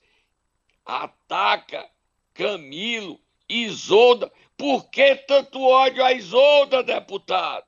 ataca 0.83 1.87
Camilo, 2.33 3.21
Isolda, 3.47 4.31
por 4.57 4.89
que 4.89 5.15
tanto 5.15 5.61
ódio 5.61 6.03
a 6.03 6.11
Isolda, 6.11 6.81
deputado? 6.81 7.63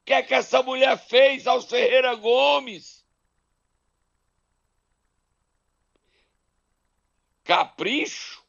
O 0.00 0.04
que 0.06 0.14
é 0.14 0.22
que 0.22 0.32
essa 0.32 0.62
mulher 0.62 0.96
fez 0.96 1.46
aos 1.46 1.66
Ferreira 1.66 2.14
Gomes? 2.14 3.01
Capricho 7.54 8.40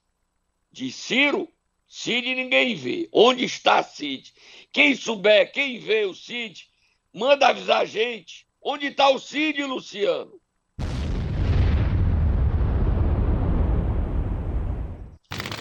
de 0.71 0.89
Ciro? 0.89 1.49
Cid 1.85 2.35
ninguém 2.35 2.73
vê. 2.73 3.09
Onde 3.11 3.43
está 3.43 3.83
Cid? 3.83 4.33
Quem 4.71 4.95
souber, 4.95 5.51
quem 5.51 5.77
vê 5.77 6.05
o 6.05 6.15
Cid, 6.15 6.69
manda 7.13 7.49
avisar 7.49 7.81
a 7.81 7.85
gente. 7.85 8.47
Onde 8.61 8.85
está 8.85 9.09
o 9.09 9.19
Cid, 9.19 9.61
Luciano? 9.61 10.39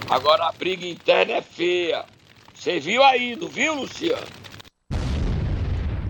Agora 0.08 0.46
a 0.46 0.52
briga 0.52 0.86
interna 0.86 1.32
é 1.32 1.42
feia. 1.42 2.06
Você 2.54 2.78
viu 2.78 3.02
aí, 3.02 3.34
não 3.34 3.48
viu, 3.48 3.74
Luciano? 3.74 4.28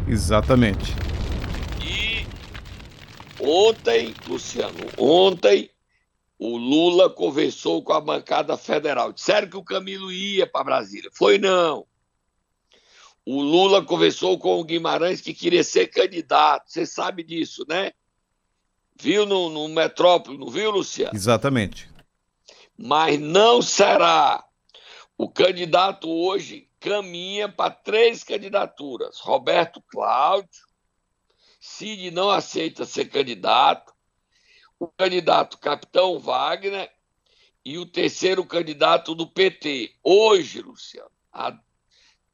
Exatamente. 0.07 0.93
E 1.83 2.27
ontem, 3.41 4.15
Luciano, 4.29 4.87
ontem 4.99 5.72
o 6.45 6.57
Lula 6.57 7.09
conversou 7.09 7.85
com 7.85 7.93
a 7.93 8.01
bancada 8.01 8.57
federal. 8.57 9.13
Disseram 9.13 9.49
que 9.49 9.57
o 9.57 9.63
Camilo 9.63 10.11
ia 10.11 10.45
para 10.45 10.65
Brasília. 10.65 11.09
Foi 11.13 11.39
não. 11.39 11.87
O 13.25 13.41
Lula 13.41 13.85
conversou 13.85 14.37
com 14.37 14.59
o 14.59 14.65
Guimarães 14.65 15.21
que 15.21 15.33
queria 15.33 15.63
ser 15.63 15.87
candidato. 15.87 16.65
Você 16.67 16.85
sabe 16.85 17.23
disso, 17.23 17.65
né? 17.69 17.93
Viu 19.01 19.25
no, 19.25 19.51
no 19.51 19.69
Metrópole, 19.69 20.37
não 20.37 20.51
viu, 20.51 20.73
Luciano? 20.73 21.15
Exatamente. 21.15 21.89
Mas 22.77 23.21
não 23.21 23.63
será 23.63 24.45
o 25.17 25.29
candidato 25.29 26.11
hoje 26.11 26.69
caminha 26.81 27.49
para 27.49 27.71
três 27.71 28.25
candidaturas. 28.25 29.21
Roberto 29.21 29.81
Cláudio, 29.83 30.67
Cid 31.61 32.11
não 32.11 32.29
aceita 32.29 32.85
ser 32.85 33.05
candidato, 33.05 33.92
o 34.83 34.89
candidato 34.89 35.59
Capitão 35.59 36.19
Wagner 36.19 36.91
e 37.65 37.79
o 37.79 37.87
terceiro 37.87 38.45
candidato 38.45 39.15
do 39.15 39.29
PT. 39.29 39.95
Hoje, 40.03 40.61
Luciano, 40.61 41.09
há 41.33 41.57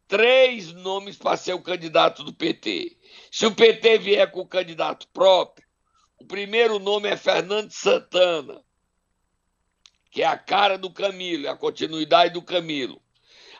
três 0.06 0.72
nomes 0.72 1.18
para 1.18 1.36
ser 1.36 1.52
o 1.52 1.60
candidato 1.60 2.24
do 2.24 2.32
PT. 2.32 2.96
Se 3.30 3.44
o 3.44 3.54
PT 3.54 3.98
vier 3.98 4.30
com 4.30 4.40
o 4.40 4.48
candidato 4.48 5.06
próprio, 5.08 5.68
o 6.18 6.24
primeiro 6.24 6.78
nome 6.78 7.10
é 7.10 7.18
Fernando 7.18 7.70
Santana, 7.70 8.64
que 10.10 10.22
é 10.22 10.26
a 10.26 10.38
cara 10.38 10.78
do 10.78 10.90
Camilo, 10.90 11.46
é 11.46 11.50
a 11.50 11.56
continuidade 11.56 12.32
do 12.32 12.40
Camilo. 12.40 12.98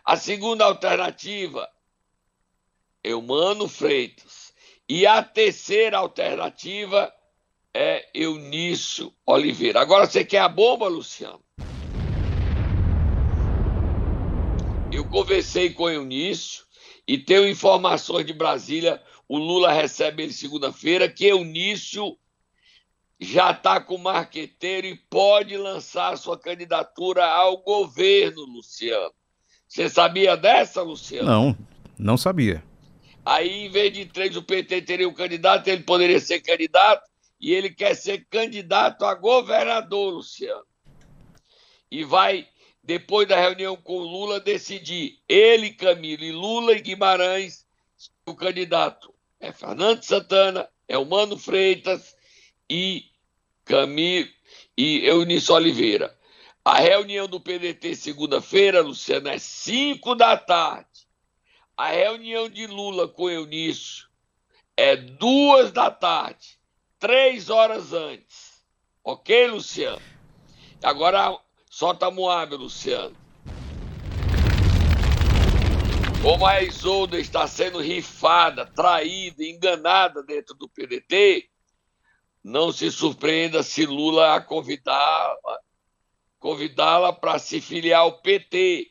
A 0.03 0.16
segunda 0.16 0.64
alternativa 0.64 1.68
é 3.05 3.14
o 3.14 3.20
Mano 3.20 3.68
Freitas. 3.68 4.55
E 4.88 5.07
a 5.07 5.22
terceira 5.22 5.98
alternativa 5.98 7.12
é 7.81 8.09
Eunício 8.12 9.14
Oliveira. 9.25 9.81
Agora 9.81 10.05
você 10.05 10.25
quer 10.25 10.41
a 10.41 10.49
bomba, 10.49 10.88
Luciano? 10.88 11.41
Eu 14.91 15.05
conversei 15.05 15.71
com 15.71 15.85
o 15.85 15.88
Eunício 15.88 16.64
e 17.07 17.17
tenho 17.17 17.49
informações 17.49 18.27
de 18.27 18.33
Brasília. 18.33 19.01
O 19.29 19.38
Lula 19.38 19.71
recebe 19.71 20.25
ele 20.25 20.33
segunda-feira 20.33 21.09
que 21.09 21.27
Eunício 21.27 22.19
já 23.21 23.53
está 23.53 23.81
com 23.81 23.97
marqueteiro 23.97 24.88
e 24.88 24.97
pode 24.97 25.57
lançar 25.57 26.19
sua 26.19 26.37
candidatura 26.37 27.25
ao 27.27 27.59
governo, 27.59 28.45
Luciano. 28.45 29.12
Você 29.69 29.88
sabia 29.88 30.37
dessa, 30.37 30.83
Luciano? 30.83 31.29
Não, 31.29 31.57
não 31.97 32.17
sabia. 32.17 32.61
Aí, 33.25 33.67
em 33.67 33.71
vez 33.71 33.93
de 33.93 34.05
três, 34.07 34.37
o 34.37 34.43
PT 34.43 34.83
teria 34.83 35.09
um 35.09 35.14
candidato, 35.14 35.69
ele 35.69 35.85
poderia 35.85 36.19
ser 36.19 36.41
candidato, 36.41 37.09
e 37.40 37.53
ele 37.53 37.70
quer 37.70 37.94
ser 37.94 38.27
candidato 38.29 39.05
a 39.05 39.14
governador, 39.14 40.14
Luciano. 40.14 40.66
E 41.90 42.05
vai, 42.05 42.48
depois 42.83 43.27
da 43.27 43.40
reunião 43.40 43.77
com 43.77 43.98
o 43.98 44.07
Lula, 44.07 44.40
decidir 44.40 45.20
ele, 45.29 45.72
Camilo, 45.72 46.24
e 46.24 46.33
Lula 46.33 46.72
e 46.72 46.81
Guimarães, 46.81 47.66
o 48.27 48.35
candidato 48.35 49.14
é 49.40 49.53
Fernando 49.53 50.03
Santana, 50.03 50.68
é 50.87 50.98
o 50.98 51.05
Mano 51.05 51.38
Freitas 51.38 52.16
e 52.68 53.05
Camilo 53.64 54.29
e 54.77 55.07
Eunício 55.07 55.55
Oliveira. 55.55 56.16
A 56.64 56.81
reunião 56.81 57.27
do 57.27 57.40
PDT 57.40 57.94
segunda-feira, 57.94 58.83
Luciano, 58.83 59.29
é 59.29 59.38
5 59.38 60.14
da 60.14 60.37
tarde. 60.37 61.07
A 61.77 61.88
reunião 61.88 62.48
de 62.48 62.66
Lula 62.66 63.09
com 63.09 63.31
Eunício 63.31 64.09
é 64.77 64.96
duas 64.96 65.72
da 65.72 65.90
tarde, 65.90 66.58
três 66.99 67.49
horas 67.51 67.93
antes. 67.93 68.63
Ok, 69.03 69.47
Luciano? 69.47 70.03
Agora 70.83 71.39
solta 71.71 72.07
a 72.07 72.11
Moab, 72.11 72.55
Luciano. 72.57 73.17
Como 76.23 76.45
a 76.45 76.63
Isolda 76.63 77.19
está 77.19 77.47
sendo 77.47 77.81
rifada, 77.81 78.67
traída, 78.67 79.45
enganada 79.45 80.23
dentro 80.25 80.55
do 80.55 80.69
PDT, 80.69 81.49
não 82.43 82.73
se 82.73 82.91
surpreenda 82.91 83.63
se 83.63 83.87
Lula 83.87 84.35
a 84.35 84.41
convidar 84.41 85.37
convidá-la 86.39 87.13
para 87.13 87.39
se 87.39 87.61
filiar 87.61 88.01
ao 88.01 88.21
PT. 88.21 88.91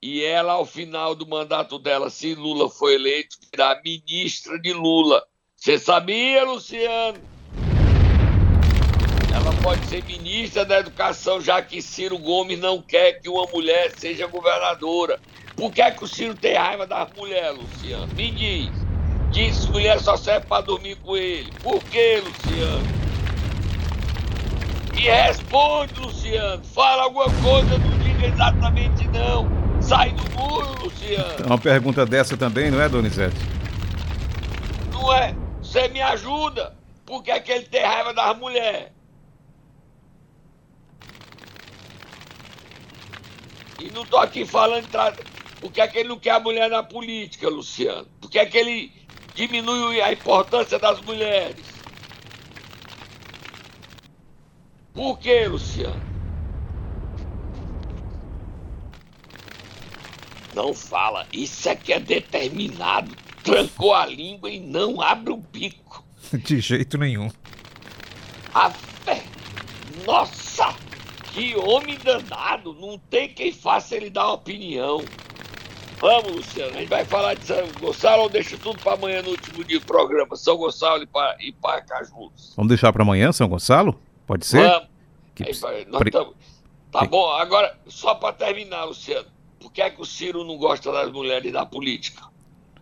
E 0.00 0.22
ela, 0.22 0.52
ao 0.52 0.66
final 0.66 1.14
do 1.14 1.26
mandato 1.26 1.78
dela, 1.78 2.10
se 2.10 2.34
Lula 2.34 2.68
for 2.70 2.90
eleito, 2.90 3.36
virá 3.50 3.80
ministra 3.84 4.60
de 4.60 4.72
Lula. 4.72 5.26
Você 5.66 5.80
sabia, 5.80 6.44
Luciano? 6.44 7.18
Ela 9.34 9.52
pode 9.64 9.84
ser 9.86 10.04
ministra 10.04 10.64
da 10.64 10.78
Educação, 10.78 11.40
já 11.40 11.60
que 11.60 11.82
Ciro 11.82 12.16
Gomes 12.18 12.60
não 12.60 12.80
quer 12.80 13.14
que 13.14 13.28
uma 13.28 13.44
mulher 13.52 13.90
seja 13.96 14.28
governadora. 14.28 15.18
Por 15.56 15.72
que, 15.72 15.82
é 15.82 15.90
que 15.90 16.04
o 16.04 16.06
Ciro 16.06 16.36
tem 16.36 16.54
raiva 16.54 16.86
das 16.86 17.08
mulheres, 17.16 17.58
Luciano? 17.58 18.06
Me 18.14 18.30
diz. 18.30 18.70
Diz 19.32 19.64
que 19.64 19.72
mulher 19.72 19.98
só 19.98 20.16
serve 20.16 20.46
para 20.46 20.62
dormir 20.62 20.94
com 21.02 21.16
ele. 21.16 21.50
Por 21.60 21.82
que, 21.82 22.20
Luciano? 22.20 22.86
Me 24.94 25.00
responde, 25.00 25.94
Luciano. 25.98 26.62
Fala 26.62 27.02
alguma 27.02 27.24
coisa, 27.42 27.76
não 27.76 27.98
diga 28.04 28.26
exatamente 28.28 29.08
não. 29.08 29.48
Sai 29.82 30.12
do 30.12 30.30
muro, 30.30 30.84
Luciano. 30.84 31.42
É 31.42 31.46
uma 31.46 31.58
pergunta 31.58 32.06
dessa 32.06 32.36
também, 32.36 32.70
não 32.70 32.80
é, 32.80 32.88
Donizete? 32.88 33.34
Não 34.92 35.12
é? 35.12 35.34
Você 35.76 35.88
me 35.88 36.00
ajuda. 36.00 36.74
Por 37.04 37.22
que, 37.22 37.30
é 37.30 37.38
que 37.38 37.52
ele 37.52 37.66
tem 37.66 37.84
raiva 37.84 38.14
das 38.14 38.38
mulheres? 38.38 38.90
E 43.78 43.90
não 43.90 44.06
tô 44.06 44.16
aqui 44.16 44.46
falando 44.46 44.88
por 45.60 45.70
que 45.70 45.82
é 45.82 45.86
que 45.86 45.98
ele 45.98 46.08
não 46.08 46.18
quer 46.18 46.30
a 46.30 46.40
mulher 46.40 46.70
na 46.70 46.82
política, 46.82 47.50
Luciano. 47.50 48.06
Por 48.22 48.30
que 48.30 48.38
é 48.38 48.46
que 48.46 48.56
ele 48.56 48.90
diminui 49.34 50.00
a 50.00 50.10
importância 50.10 50.78
das 50.78 50.98
mulheres? 51.02 51.66
Por 54.94 55.18
que, 55.18 55.46
Luciano? 55.46 56.00
Não 60.54 60.72
fala. 60.72 61.28
Isso 61.34 61.68
é 61.68 61.76
que 61.76 61.92
é 61.92 62.00
determinado. 62.00 63.14
Trancou 63.46 63.94
a 63.94 64.04
língua 64.04 64.50
e 64.50 64.58
não 64.58 65.00
abre 65.00 65.32
o 65.32 65.36
bico. 65.36 66.04
De 66.44 66.58
jeito 66.58 66.98
nenhum. 66.98 67.30
A 68.52 68.70
fé. 68.70 69.22
Nossa! 70.04 70.74
Que 71.32 71.54
homem 71.54 71.96
danado! 71.98 72.74
Não 72.74 72.98
tem 72.98 73.28
quem 73.28 73.52
faça 73.52 73.94
ele 73.94 74.10
dar 74.10 74.24
uma 74.24 74.34
opinião. 74.34 75.04
Vamos, 75.98 76.32
Luciano. 76.32 76.76
A 76.76 76.80
gente 76.80 76.88
vai 76.88 77.04
falar 77.04 77.34
de 77.34 77.44
São 77.44 77.68
Gonçalo 77.80 78.22
ou 78.24 78.28
deixa 78.28 78.58
tudo 78.58 78.82
para 78.82 78.94
amanhã 78.94 79.22
no 79.22 79.30
último 79.30 79.62
dia 79.62 79.78
do 79.78 79.86
programa? 79.86 80.34
São 80.34 80.56
Gonçalo 80.56 81.04
e, 81.38 81.52
para 81.52 81.82
Cajus. 81.82 82.52
Vamos 82.56 82.68
deixar 82.68 82.92
para 82.92 83.04
amanhã, 83.04 83.30
São 83.30 83.48
Gonçalo? 83.48 83.96
Pode 84.26 84.44
ser? 84.44 84.68
Vamos. 84.68 84.88
Que... 85.36 85.44
Aí, 85.44 85.86
Pre... 85.86 86.10
tamo... 86.10 86.34
Tá 86.90 87.00
que... 87.00 87.06
bom, 87.06 87.30
agora, 87.30 87.78
só 87.86 88.12
para 88.16 88.32
terminar, 88.32 88.84
Luciano, 88.86 89.28
por 89.60 89.70
que 89.70 89.80
é 89.80 89.88
que 89.88 90.02
o 90.02 90.04
Ciro 90.04 90.42
não 90.42 90.58
gosta 90.58 90.90
das 90.90 91.12
mulheres 91.12 91.52
da 91.52 91.64
política? 91.64 92.34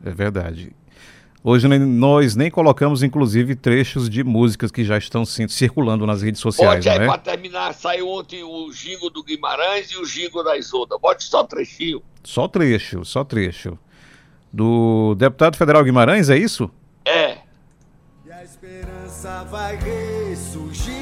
É 0.05 0.11
verdade. 0.11 0.73
Hoje 1.43 1.69
nós 1.79 2.35
nem 2.35 2.51
colocamos, 2.51 3.03
inclusive, 3.03 3.55
trechos 3.55 4.09
de 4.09 4.25
músicas 4.25 4.71
que 4.71 4.83
já 4.83 4.97
estão 4.97 5.25
circulando 5.27 6.07
nas 6.07 6.23
redes 6.23 6.41
sociais. 6.41 6.77
Bote 6.77 6.89
aí, 6.89 7.05
é? 7.05 7.07
para 7.07 7.19
terminar, 7.19 7.75
saiu 7.75 8.09
ontem 8.09 8.43
o 8.43 8.73
Gingo 8.73 9.11
do 9.11 9.23
Guimarães 9.23 9.91
e 9.91 9.99
o 9.99 10.07
Gingo 10.07 10.43
da 10.43 10.57
Isolda. 10.57 10.97
Bote 10.99 11.25
só 11.25 11.45
trechinho. 11.45 12.03
Só 12.23 12.49
trecho, 12.49 13.05
só 13.05 13.25
trecho. 13.25 13.79
Do 14.51 15.15
deputado 15.17 15.57
federal 15.57 15.85
Guimarães, 15.85 16.31
é 16.31 16.39
isso? 16.39 16.71
É. 17.05 17.39
E 18.25 18.33
a 18.33 18.43
esperança 18.43 19.45
vai 19.45 19.77
ressurgir 19.77 20.95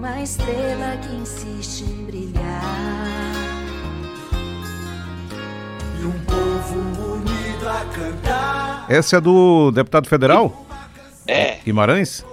uma 0.00 0.22
estrela 0.22 0.96
que 0.98 1.14
insiste 1.16 1.99
povo 6.70 7.14
unido 7.14 7.68
a 7.68 7.84
cantar. 7.94 8.86
Essa 8.88 9.16
é 9.16 9.20
do 9.20 9.70
deputado 9.70 10.08
federal? 10.08 10.66
É. 11.26 11.58
Guimarães? 11.64 12.24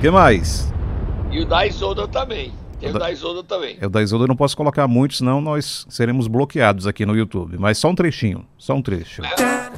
Que 0.00 0.10
mais? 0.10 0.70
E 1.30 1.40
o 1.40 1.46
da 1.46 1.66
Isolda 1.66 2.06
também. 2.06 2.52
Tem 2.78 2.90
o 2.90 2.98
da, 2.98 3.10
Isolda 3.10 3.42
também. 3.42 3.78
É, 3.80 3.86
o 3.86 3.88
da 3.88 4.02
Isolda 4.02 4.24
eu 4.24 4.28
não 4.28 4.36
posso 4.36 4.54
colocar 4.54 4.86
muito, 4.86 5.14
senão 5.14 5.40
nós 5.40 5.86
seremos 5.88 6.28
bloqueados 6.28 6.86
aqui 6.86 7.06
no 7.06 7.16
YouTube. 7.16 7.56
Mas 7.58 7.78
só 7.78 7.88
um 7.88 7.94
trechinho, 7.94 8.44
só 8.58 8.74
um 8.74 8.82
trecho. 8.82 9.22
É. 9.24 9.72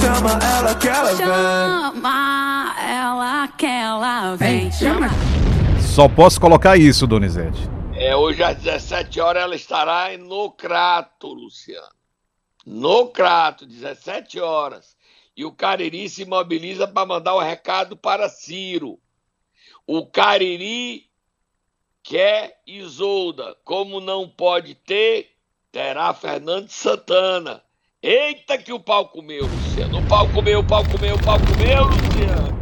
Chama 0.00 0.32
ela 0.42 0.74
que 0.74 0.88
ela 0.88 1.14
vem. 1.14 1.26
Chama 1.26 2.74
ela 2.84 3.41
que 3.62 3.66
ela 3.66 4.34
vem. 4.34 4.72
Chama. 4.72 5.08
Só 5.80 6.08
posso 6.08 6.40
colocar 6.40 6.76
isso, 6.76 7.06
Donizete. 7.06 7.60
É, 7.94 8.16
hoje 8.16 8.42
às 8.42 8.56
17 8.56 9.20
horas 9.20 9.44
ela 9.44 9.54
estará 9.54 10.18
no 10.18 10.50
Crato, 10.50 11.32
Luciano. 11.32 11.86
No 12.66 13.06
Crato, 13.06 13.64
17 13.64 14.40
horas. 14.40 14.96
E 15.36 15.44
o 15.44 15.52
Cariri 15.52 16.08
se 16.08 16.24
mobiliza 16.24 16.88
para 16.88 17.06
mandar 17.06 17.36
o 17.36 17.40
recado 17.40 17.96
para 17.96 18.28
Ciro. 18.28 18.98
O 19.86 20.06
Cariri 20.06 21.04
quer 22.02 22.60
Isolda. 22.66 23.56
Como 23.62 24.00
não 24.00 24.28
pode 24.28 24.74
ter, 24.74 25.36
terá 25.70 26.12
Fernando 26.12 26.68
Santana. 26.68 27.62
Eita 28.02 28.58
que 28.58 28.72
o 28.72 28.80
pau 28.80 29.08
comeu, 29.08 29.46
Luciano. 29.46 30.00
O 30.00 30.08
pau 30.08 30.28
comeu, 30.30 30.58
o 30.58 30.66
pau 30.66 30.82
comeu, 30.90 31.14
o 31.14 31.22
pau 31.22 31.38
comeu, 31.38 31.84
Luciano. 31.84 32.61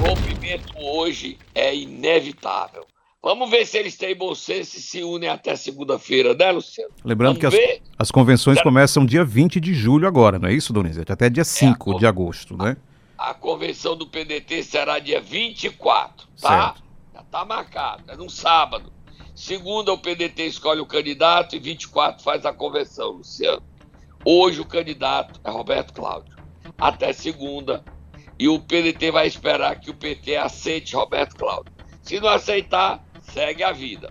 O 0.00 0.08
rompimento 0.08 0.72
hoje 0.78 1.36
é 1.54 1.74
inevitável. 1.76 2.86
Vamos 3.22 3.50
ver 3.50 3.66
se 3.66 3.76
eles 3.76 3.98
têm 3.98 4.16
bom 4.16 4.34
senso 4.34 4.78
e 4.78 4.80
se 4.80 5.04
unem 5.04 5.28
até 5.28 5.54
segunda-feira, 5.54 6.32
né, 6.34 6.50
Luciano? 6.50 6.90
Lembrando 7.04 7.38
Vamos 7.38 7.54
que 7.54 7.64
as, 7.74 7.80
as 7.98 8.10
convenções 8.10 8.62
começam 8.62 9.04
dia 9.04 9.22
20 9.22 9.60
de 9.60 9.74
julho 9.74 10.08
agora, 10.08 10.38
não 10.38 10.48
é 10.48 10.54
isso, 10.54 10.72
Donizete? 10.72 11.12
Até 11.12 11.28
dia 11.28 11.44
5 11.44 11.92
É, 11.92 11.98
de 11.98 12.06
agosto, 12.06 12.56
né? 12.56 12.78
A 13.18 13.34
convenção 13.34 13.94
do 13.94 14.06
PDT 14.06 14.62
será 14.62 14.98
dia 14.98 15.20
24, 15.20 16.26
tá? 16.40 16.48
Certo. 16.48 16.82
Já 17.12 17.22
tá 17.24 17.44
marcado, 17.44 18.04
é 18.08 18.16
num 18.16 18.30
sábado. 18.30 18.90
Segunda, 19.34 19.92
o 19.92 19.98
PDT 19.98 20.46
escolhe 20.46 20.80
o 20.80 20.86
candidato 20.86 21.54
e 21.54 21.58
24 21.58 22.22
faz 22.24 22.46
a 22.46 22.54
convenção, 22.54 23.10
Luciano. 23.10 23.62
Hoje 24.24 24.62
o 24.62 24.64
candidato 24.64 25.38
é 25.44 25.50
Roberto 25.50 25.92
Cláudio. 25.92 26.34
Até 26.78 27.12
segunda. 27.12 27.84
E 28.40 28.48
o 28.48 28.58
PDT 28.58 29.10
vai 29.10 29.26
esperar 29.26 29.78
que 29.78 29.90
o 29.90 29.94
PT 29.94 30.34
aceite 30.34 30.96
Roberto 30.96 31.36
Cláudio. 31.36 31.70
Se 32.02 32.18
não 32.18 32.30
aceitar, 32.30 33.04
segue 33.34 33.62
a 33.62 33.70
vida. 33.70 34.10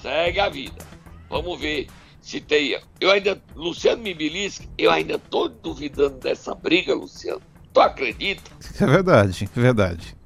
Segue 0.00 0.40
a 0.40 0.48
vida. 0.48 0.82
Vamos 1.28 1.60
ver 1.60 1.86
se 2.22 2.40
tem. 2.40 2.80
Eu 2.98 3.10
ainda. 3.10 3.38
Luciano 3.54 4.02
Mibilisque, 4.02 4.66
eu 4.78 4.90
ainda 4.90 5.18
tô 5.18 5.46
duvidando 5.46 6.16
dessa 6.20 6.54
briga, 6.54 6.94
Luciano. 6.94 7.42
Tu 7.70 7.80
acredita? 7.82 8.50
É 8.80 8.86
verdade, 8.86 9.44
é 9.54 9.60
verdade. 9.60 10.16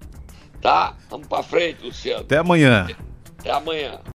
Tá? 0.61 0.97
Vamos 1.11 1.27
pra 1.27 1.42
frente, 1.42 1.85
Luciano. 1.85 2.20
Até 2.20 2.38
amanhã. 2.38 2.87
Até 3.40 3.51
amanhã. 3.51 3.99